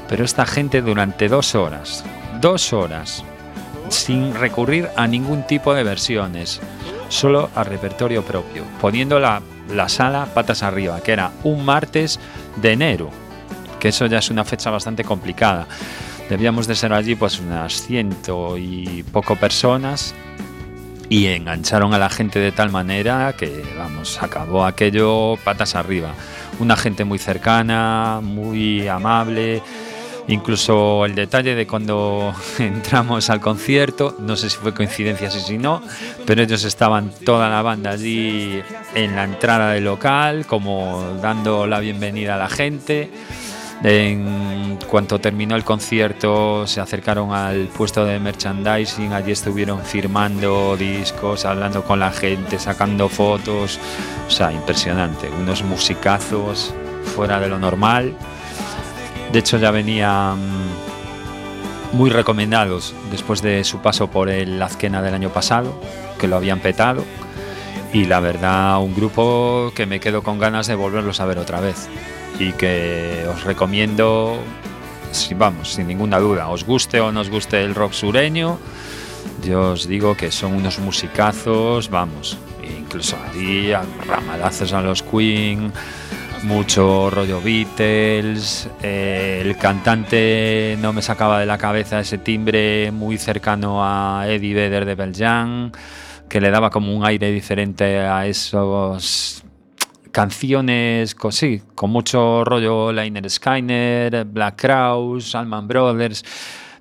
Pero 0.08 0.24
esta 0.24 0.46
gente 0.46 0.82
durante 0.82 1.28
dos 1.28 1.56
horas, 1.56 2.04
dos 2.42 2.74
horas, 2.74 3.24
sin 3.90 4.34
recurrir 4.34 4.90
a 4.96 5.08
ningún 5.08 5.46
tipo 5.48 5.74
de 5.74 5.84
versiones, 5.84 6.62
solo 7.10 7.50
a 7.56 7.64
repertorio 7.64 8.24
propio, 8.24 8.64
poniendo 8.82 9.20
la, 9.20 9.42
la 9.74 9.90
sala 9.90 10.28
patas 10.34 10.64
arriba, 10.64 11.02
que 11.02 11.12
era 11.12 11.32
un 11.44 11.66
martes 11.66 12.20
de 12.58 12.72
enero, 12.72 13.10
que 13.80 13.90
eso 13.90 14.06
ya 14.08 14.20
es 14.20 14.30
una 14.30 14.46
fecha 14.46 14.70
bastante 14.70 15.04
complicada. 15.04 15.68
Debíamos 16.30 16.66
de 16.66 16.76
ser 16.76 16.92
allí 16.92 17.16
pues 17.16 17.40
unas 17.40 17.74
ciento 17.84 18.58
y 18.58 19.04
poco 19.12 19.36
personas 19.36 20.16
y 21.10 21.28
engancharon 21.28 21.94
a 21.94 22.00
la 22.00 22.10
gente 22.10 22.40
de 22.40 22.52
tal 22.52 22.72
manera 22.72 23.34
que, 23.38 23.64
vamos, 23.78 24.22
acabó 24.22 24.66
aquello 24.66 25.38
patas 25.44 25.76
arriba. 25.76 26.14
Una 26.60 26.76
gente 26.76 27.04
muy 27.04 27.20
cercana, 27.20 28.20
muy 28.22 28.88
amable. 28.88 29.62
Incluso 30.28 31.06
el 31.06 31.14
detalle 31.14 31.54
de 31.54 31.68
cuando 31.68 32.34
entramos 32.60 33.30
al 33.30 33.40
concierto, 33.40 34.16
no 34.20 34.36
sé 34.36 34.50
si 34.50 34.58
fue 34.58 34.74
coincidencia, 34.74 35.30
si 35.30 35.40
si 35.40 35.58
no, 35.60 35.84
pero 36.26 36.42
ellos 36.42 36.64
estaban 36.64 37.12
toda 37.24 37.48
la 37.48 37.62
banda 37.62 37.92
allí 37.92 38.60
en 38.96 39.16
la 39.16 39.26
entrada 39.26 39.74
del 39.74 39.84
local, 39.84 40.48
como 40.48 41.18
dando 41.22 41.68
la 41.68 41.80
bienvenida 41.80 42.36
a 42.36 42.38
la 42.40 42.50
gente. 42.50 43.12
En 43.84 44.80
cuanto 44.90 45.20
terminó 45.20 45.56
el 45.56 45.64
concierto, 45.64 46.66
se 46.66 46.80
acercaron 46.80 47.34
al 47.34 47.68
puesto 47.68 48.06
de 48.06 48.20
merchandising, 48.20 49.14
allí 49.14 49.32
estuvieron 49.32 49.84
firmando 49.84 50.76
discos, 50.78 51.46
hablando 51.46 51.84
con 51.84 52.00
la 52.00 52.12
gente, 52.12 52.58
sacando 52.58 53.10
fotos. 53.10 53.80
O 54.28 54.32
sea, 54.32 54.52
impresionante. 54.52 55.30
Unos 55.30 55.64
musicazos 55.64 56.74
fuera 57.16 57.40
de 57.40 57.50
lo 57.50 57.60
normal. 57.60 58.16
De 59.32 59.40
hecho, 59.40 59.58
ya 59.58 59.72
venían 59.72 60.40
muy 61.92 62.10
recomendados 62.10 62.96
después 63.12 63.42
de 63.42 63.64
su 63.64 63.80
paso 63.80 64.10
por 64.10 64.30
el 64.30 64.62
Azquena 64.62 65.02
del 65.02 65.14
año 65.14 65.30
pasado, 65.30 65.80
que 66.20 66.28
lo 66.28 66.38
habían 66.38 66.60
petado. 66.60 67.04
Y 67.94 68.06
la 68.06 68.20
verdad, 68.20 68.80
un 68.82 68.96
grupo 68.96 69.72
que 69.76 69.86
me 69.86 70.00
quedo 70.00 70.24
con 70.24 70.40
ganas 70.40 70.68
de 70.68 70.76
volverlos 70.76 71.20
a 71.20 71.26
ver 71.26 71.38
otra 71.38 71.60
vez 71.60 71.88
y 72.40 72.52
que 72.54 73.26
os 73.30 73.44
recomiendo, 73.44 74.38
vamos, 75.36 75.74
sin 75.74 75.88
ninguna 75.88 76.20
duda, 76.20 76.50
os 76.50 76.64
guste 76.66 77.00
o 77.00 77.12
no 77.12 77.22
os 77.22 77.30
guste 77.30 77.64
el 77.64 77.76
rock 77.76 77.94
sureño, 77.94 78.58
yo 79.44 79.72
os 79.72 79.88
digo 79.88 80.16
que 80.16 80.32
son 80.32 80.54
unos 80.54 80.80
musicazos, 80.80 81.90
vamos, 81.90 82.38
incluso 82.64 83.18
allí 83.30 83.72
ramalazos 84.08 84.74
a 84.74 84.82
los 84.82 85.02
Queen, 85.02 85.72
mucho 86.44 87.10
rollo 87.10 87.42
Beatles, 87.42 88.70
eh, 88.82 89.42
el 89.44 89.58
cantante 89.58 90.78
no 90.80 90.94
me 90.94 91.02
sacaba 91.02 91.40
de 91.40 91.46
la 91.46 91.58
cabeza 91.58 92.00
ese 92.00 92.18
timbre 92.18 92.92
muy 92.92 93.18
cercano 93.18 93.84
a 93.84 94.26
Eddie 94.28 94.54
Vedder 94.54 94.86
de 94.86 94.96
Beljan, 94.96 95.72
que 96.30 96.42
le 96.42 96.52
daba 96.52 96.70
como 96.70 96.96
un 96.96 97.06
aire 97.06 97.32
diferente 97.32 98.00
a 98.00 98.28
esos 98.28 99.45
canciones 100.16 101.14
con, 101.14 101.34
sí, 101.34 101.62
con 101.76 101.90
mucho 101.90 102.46
rollo 102.46 102.94
Liner 102.94 103.30
Skyner, 103.30 104.24
Black 104.24 104.62
Crowes, 104.62 105.36
Alman 105.36 105.68
Brothers, 105.68 106.24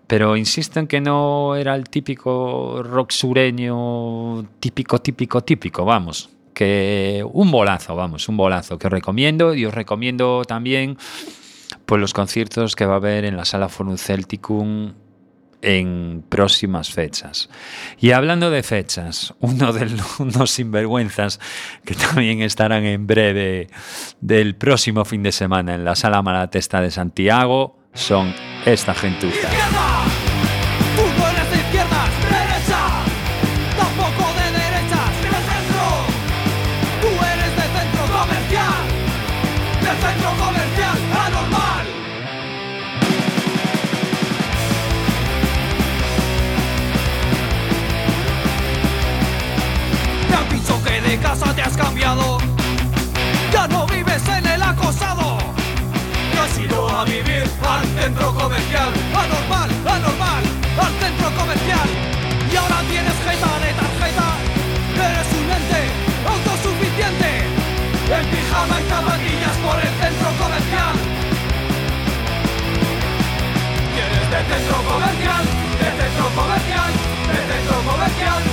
pero 0.07 0.37
insisto 0.37 0.79
en 0.79 0.87
que 0.87 1.01
no 1.01 1.57
era 1.57 1.75
el 1.75 1.89
típico 1.89 2.81
rock 2.85 3.11
sureño, 3.11 4.49
típico, 4.61 5.01
típico, 5.01 5.41
típico, 5.41 5.85
vamos, 5.85 6.31
que 6.55 7.27
un 7.33 7.51
bolazo, 7.51 7.97
vamos, 7.97 8.29
un 8.29 8.37
bolazo 8.37 8.79
que 8.79 8.87
os 8.87 8.93
recomiendo 8.93 9.53
y 9.53 9.67
os 9.67 9.75
recomiendo 9.75 10.45
también 10.45 10.97
pues 11.87 12.01
los 12.01 12.13
conciertos 12.15 12.77
que 12.77 12.87
va 12.87 12.93
a 12.93 12.99
haber 12.99 13.25
en 13.25 13.37
la 13.37 13.45
Sala 13.45 13.69
Forum 13.69 13.97
Celticum 13.97 14.93
en 15.65 16.25
próximas 16.29 16.93
fechas. 16.93 17.49
Y 17.99 18.13
hablando 18.13 18.51
de 18.51 18.63
fechas, 18.63 19.35
uno 19.41 19.73
de 19.73 19.91
los 20.19 20.51
sinvergüenzas 20.51 21.41
que 21.85 21.95
también 21.95 22.43
estarán 22.43 22.85
en 22.85 23.07
breve 23.07 23.69
del 24.21 24.55
próximo 24.55 25.05
fin 25.05 25.23
de 25.23 25.33
semana 25.33 25.75
en 25.75 25.85
la 25.85 25.97
Sala 25.97 26.23
Malatesta 26.23 26.81
de 26.81 26.91
Santiago 26.91 27.79
son 27.95 28.35
esta 28.67 28.95
gentuza. 28.95 29.49
Comercial. 58.45 58.93
Anormal, 59.25 59.71
anormal, 59.97 60.43
al 60.85 60.93
centro 61.01 61.29
comercial. 61.33 61.89
Y 62.53 62.57
ahora 62.57 62.79
tienes 62.91 63.17
jeta 63.25 63.53
de 63.65 63.71
tarjeta. 63.81 64.29
Eres 65.07 65.29
un 65.41 65.47
ente 65.59 65.83
autosuficiente. 66.33 67.31
En 68.17 68.25
pijama 68.33 68.77
y 68.81 68.85
zapatillas 68.93 69.57
por 69.65 69.77
el 69.81 69.93
centro 70.01 70.29
comercial. 70.43 70.95
Quieres 73.95 74.27
de 74.33 74.41
centro 74.51 74.79
comercial, 74.93 75.45
de 75.81 75.89
centro 76.01 76.27
comercial, 76.37 76.91
de 77.33 77.41
centro 77.49 77.77
comercial. 77.91 78.45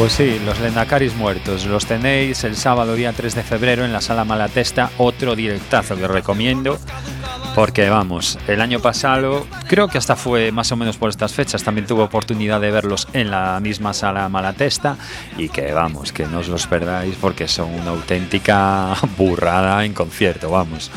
Pues 0.00 0.14
sí, 0.14 0.40
los 0.46 0.58
Lendacaris 0.58 1.14
muertos. 1.14 1.66
Los 1.66 1.84
tenéis 1.84 2.42
el 2.44 2.56
sábado 2.56 2.94
día 2.94 3.12
3 3.12 3.34
de 3.34 3.42
febrero 3.42 3.84
en 3.84 3.92
la 3.92 4.00
sala 4.00 4.24
Malatesta. 4.24 4.90
Otro 4.96 5.36
directazo 5.36 5.94
que 5.94 6.06
os 6.06 6.10
recomiendo. 6.10 6.78
Porque 7.54 7.90
vamos, 7.90 8.38
el 8.48 8.62
año 8.62 8.80
pasado, 8.80 9.46
creo 9.68 9.88
que 9.88 9.98
hasta 9.98 10.16
fue 10.16 10.52
más 10.52 10.72
o 10.72 10.76
menos 10.76 10.96
por 10.96 11.10
estas 11.10 11.34
fechas, 11.34 11.64
también 11.64 11.86
tuve 11.86 12.02
oportunidad 12.02 12.62
de 12.62 12.70
verlos 12.70 13.08
en 13.12 13.30
la 13.30 13.60
misma 13.60 13.92
sala 13.92 14.26
Malatesta. 14.30 14.96
Y 15.36 15.50
que 15.50 15.70
vamos, 15.74 16.14
que 16.14 16.24
no 16.26 16.38
os 16.38 16.48
los 16.48 16.66
perdáis 16.66 17.16
porque 17.20 17.46
son 17.46 17.68
una 17.68 17.90
auténtica 17.90 18.94
burrada 19.18 19.84
en 19.84 19.92
concierto, 19.92 20.50
vamos 20.50 20.90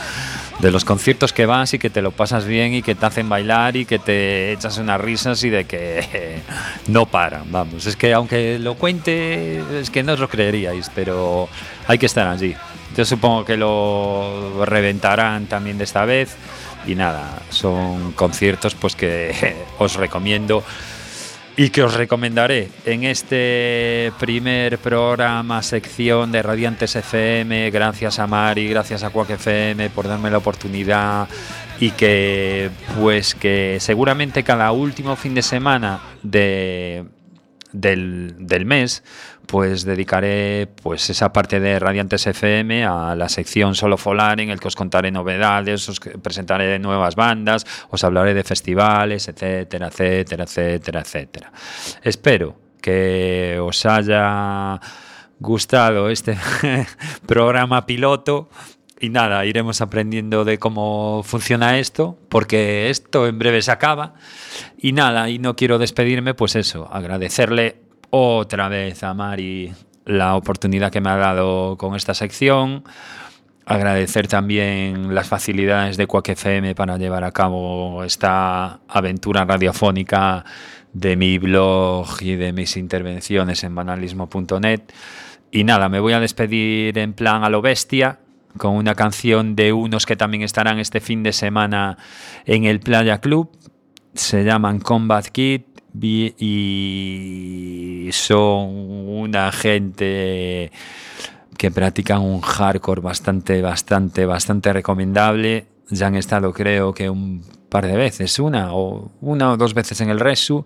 de 0.59 0.71
los 0.71 0.85
conciertos 0.85 1.33
que 1.33 1.45
vas 1.45 1.73
y 1.73 1.79
que 1.79 1.89
te 1.89 2.01
lo 2.01 2.11
pasas 2.11 2.45
bien 2.45 2.73
y 2.73 2.81
que 2.81 2.95
te 2.95 3.05
hacen 3.05 3.27
bailar 3.27 3.75
y 3.75 3.85
que 3.85 3.99
te 3.99 4.53
echas 4.53 4.77
unas 4.77 4.99
risas 4.99 5.43
y 5.43 5.49
de 5.49 5.65
que 5.65 6.39
no 6.87 7.05
paran, 7.05 7.51
vamos. 7.51 7.85
Es 7.85 7.95
que 7.95 8.13
aunque 8.13 8.59
lo 8.59 8.75
cuente, 8.75 9.61
es 9.79 9.89
que 9.89 10.03
no 10.03 10.13
os 10.13 10.19
lo 10.19 10.29
creeríais, 10.29 10.89
pero 10.93 11.49
hay 11.87 11.97
que 11.97 12.05
estar 12.05 12.27
allí. 12.27 12.55
Yo 12.95 13.05
supongo 13.05 13.43
que 13.43 13.57
lo 13.57 14.65
reventarán 14.65 15.47
también 15.47 15.77
de 15.77 15.83
esta 15.83 16.05
vez 16.05 16.35
y 16.85 16.95
nada, 16.95 17.39
son 17.49 18.11
conciertos 18.11 18.75
pues 18.75 18.95
que 18.95 19.55
os 19.79 19.95
recomiendo 19.95 20.63
y 21.55 21.69
que 21.69 21.83
os 21.83 21.93
recomendaré 21.93 22.69
en 22.85 23.03
este 23.03 24.11
primer 24.19 24.79
programa, 24.79 25.61
sección 25.61 26.31
de 26.31 26.41
Radiantes 26.41 26.95
FM. 26.95 27.69
Gracias 27.69 28.17
a 28.19 28.27
Mari, 28.27 28.67
gracias 28.67 29.03
a 29.03 29.11
Quack 29.11 29.31
FM 29.31 29.89
por 29.91 30.07
darme 30.07 30.31
la 30.31 30.39
oportunidad 30.39 31.27
y 31.79 31.91
que 31.91 32.71
pues 32.99 33.35
que 33.35 33.77
seguramente 33.79 34.43
cada 34.43 34.71
último 34.71 35.15
fin 35.15 35.35
de 35.35 35.43
semana 35.43 36.01
de, 36.23 37.05
del, 37.71 38.35
del 38.39 38.65
mes 38.65 39.03
pues 39.53 39.85
dedicaré 39.85 40.67
pues 40.81 41.11
esa 41.11 41.31
parte 41.31 41.59
de 41.59 41.77
Radiantes 41.77 42.25
FM 42.25 42.85
a 42.85 43.15
la 43.15 43.29
sección 43.29 43.75
Solo 43.75 43.99
Folar 43.99 44.41
en 44.41 44.49
el 44.49 44.59
que 44.59 44.67
os 44.67 44.75
contaré 44.75 45.11
novedades, 45.11 45.87
os 45.89 45.99
presentaré 45.99 46.79
nuevas 46.79 47.15
bandas, 47.15 47.63
os 47.91 48.03
hablaré 48.03 48.33
de 48.33 48.43
festivales, 48.43 49.27
etcétera, 49.27 49.89
etcétera, 49.89 50.45
etcétera, 50.45 51.01
etcétera. 51.01 51.51
Espero 52.01 52.55
que 52.81 53.59
os 53.61 53.85
haya 53.85 54.81
gustado 55.39 56.09
este 56.09 56.35
programa 57.27 57.85
piloto 57.85 58.49
y 59.03 59.09
nada, 59.09 59.45
iremos 59.45 59.81
aprendiendo 59.81 60.45
de 60.45 60.57
cómo 60.57 61.23
funciona 61.23 61.77
esto, 61.77 62.17
porque 62.29 62.89
esto 62.89 63.27
en 63.27 63.37
breve 63.37 63.61
se 63.61 63.69
acaba. 63.69 64.13
Y 64.77 64.93
nada, 64.93 65.29
y 65.29 65.39
no 65.39 65.57
quiero 65.57 65.77
despedirme, 65.77 66.33
pues 66.33 66.55
eso, 66.55 66.87
agradecerle 66.89 67.82
otra 68.15 68.69
vez 68.69 69.03
a 69.03 69.15
Mari 69.15 69.73
la 70.05 70.35
oportunidad 70.35 70.91
que 70.91 71.01
me 71.01 71.09
ha 71.09 71.15
dado 71.15 71.77
con 71.79 71.95
esta 71.95 72.13
sección. 72.13 72.83
Agradecer 73.65 74.27
también 74.27 75.15
las 75.15 75.27
facilidades 75.27 75.97
de 75.97 76.05
Quack 76.05 76.29
FM 76.29 76.75
para 76.75 76.97
llevar 76.97 77.23
a 77.23 77.31
cabo 77.31 78.03
esta 78.03 78.81
aventura 78.87 79.45
radiofónica 79.45 80.45
de 80.93 81.15
mi 81.15 81.39
blog 81.39 82.21
y 82.21 82.35
de 82.35 82.53
mis 82.53 82.77
intervenciones 82.77 83.63
en 83.63 83.73
banalismo.net. 83.73 84.81
Y 85.49 85.63
nada, 85.63 85.89
me 85.89 85.99
voy 85.99 86.13
a 86.13 86.19
despedir 86.19 86.95
en 86.99 87.13
plan 87.13 87.43
a 87.43 87.49
lo 87.49 87.63
bestia, 87.63 88.19
con 88.57 88.75
una 88.75 88.93
canción 88.93 89.55
de 89.55 89.73
unos 89.73 90.05
que 90.05 90.15
también 90.15 90.43
estarán 90.43 90.77
este 90.77 90.99
fin 90.99 91.23
de 91.23 91.33
semana 91.33 91.97
en 92.45 92.65
el 92.65 92.79
Playa 92.79 93.17
Club. 93.21 93.49
Se 94.13 94.43
llaman 94.43 94.79
Combat 94.79 95.25
Kit 95.25 95.72
y 95.99 98.09
son 98.11 98.69
una 99.07 99.51
gente 99.51 100.71
que 101.57 101.71
practican 101.71 102.21
un 102.21 102.41
hardcore 102.41 103.01
bastante, 103.01 103.61
bastante, 103.61 104.25
bastante 104.25 104.73
recomendable. 104.73 105.67
Ya 105.89 106.07
han 106.07 106.15
estado 106.15 106.53
creo 106.53 106.93
que 106.93 107.09
un 107.09 107.43
par 107.69 107.87
de 107.87 107.95
veces, 107.95 108.39
una 108.39 108.73
o 108.73 109.11
una 109.21 109.51
o 109.51 109.57
dos 109.57 109.73
veces 109.73 109.99
en 110.01 110.09
el 110.09 110.19
Resu 110.19 110.65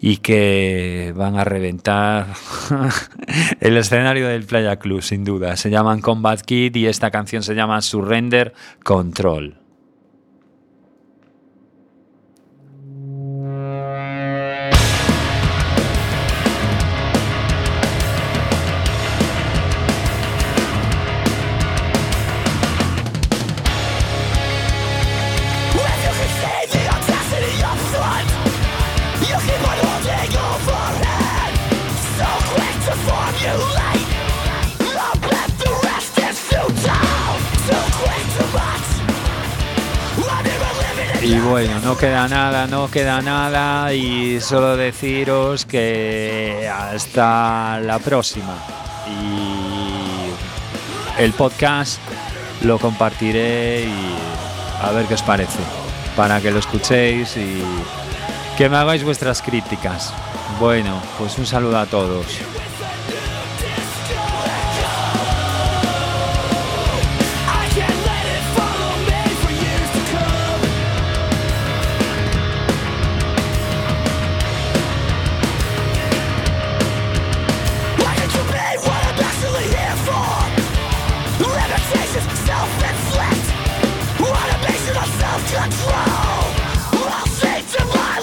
y 0.00 0.18
que 0.18 1.12
van 1.14 1.36
a 1.36 1.44
reventar 1.44 2.28
el 3.60 3.76
escenario 3.76 4.28
del 4.28 4.44
Playa 4.44 4.76
Club, 4.76 5.02
sin 5.02 5.24
duda. 5.24 5.56
Se 5.56 5.70
llaman 5.70 6.00
Combat 6.00 6.40
Kid 6.40 6.74
y 6.76 6.86
esta 6.86 7.10
canción 7.10 7.42
se 7.42 7.54
llama 7.54 7.82
Surrender 7.82 8.54
Control. 8.82 9.59
Bueno, 41.50 41.80
no 41.80 41.96
queda 41.96 42.28
nada, 42.28 42.68
no 42.68 42.88
queda 42.88 43.20
nada 43.20 43.92
y 43.92 44.40
solo 44.40 44.76
deciros 44.76 45.66
que 45.66 46.70
hasta 46.72 47.80
la 47.80 47.98
próxima. 47.98 48.54
Y 49.08 51.20
el 51.20 51.32
podcast 51.32 51.98
lo 52.62 52.78
compartiré 52.78 53.82
y 53.82 54.14
a 54.80 54.92
ver 54.92 55.06
qué 55.06 55.14
os 55.14 55.22
parece, 55.22 55.58
para 56.14 56.40
que 56.40 56.52
lo 56.52 56.60
escuchéis 56.60 57.36
y 57.36 57.64
que 58.56 58.68
me 58.68 58.76
hagáis 58.76 59.02
vuestras 59.02 59.42
críticas. 59.42 60.14
Bueno, 60.60 61.02
pues 61.18 61.36
un 61.36 61.46
saludo 61.46 61.80
a 61.80 61.86
todos. 61.86 62.26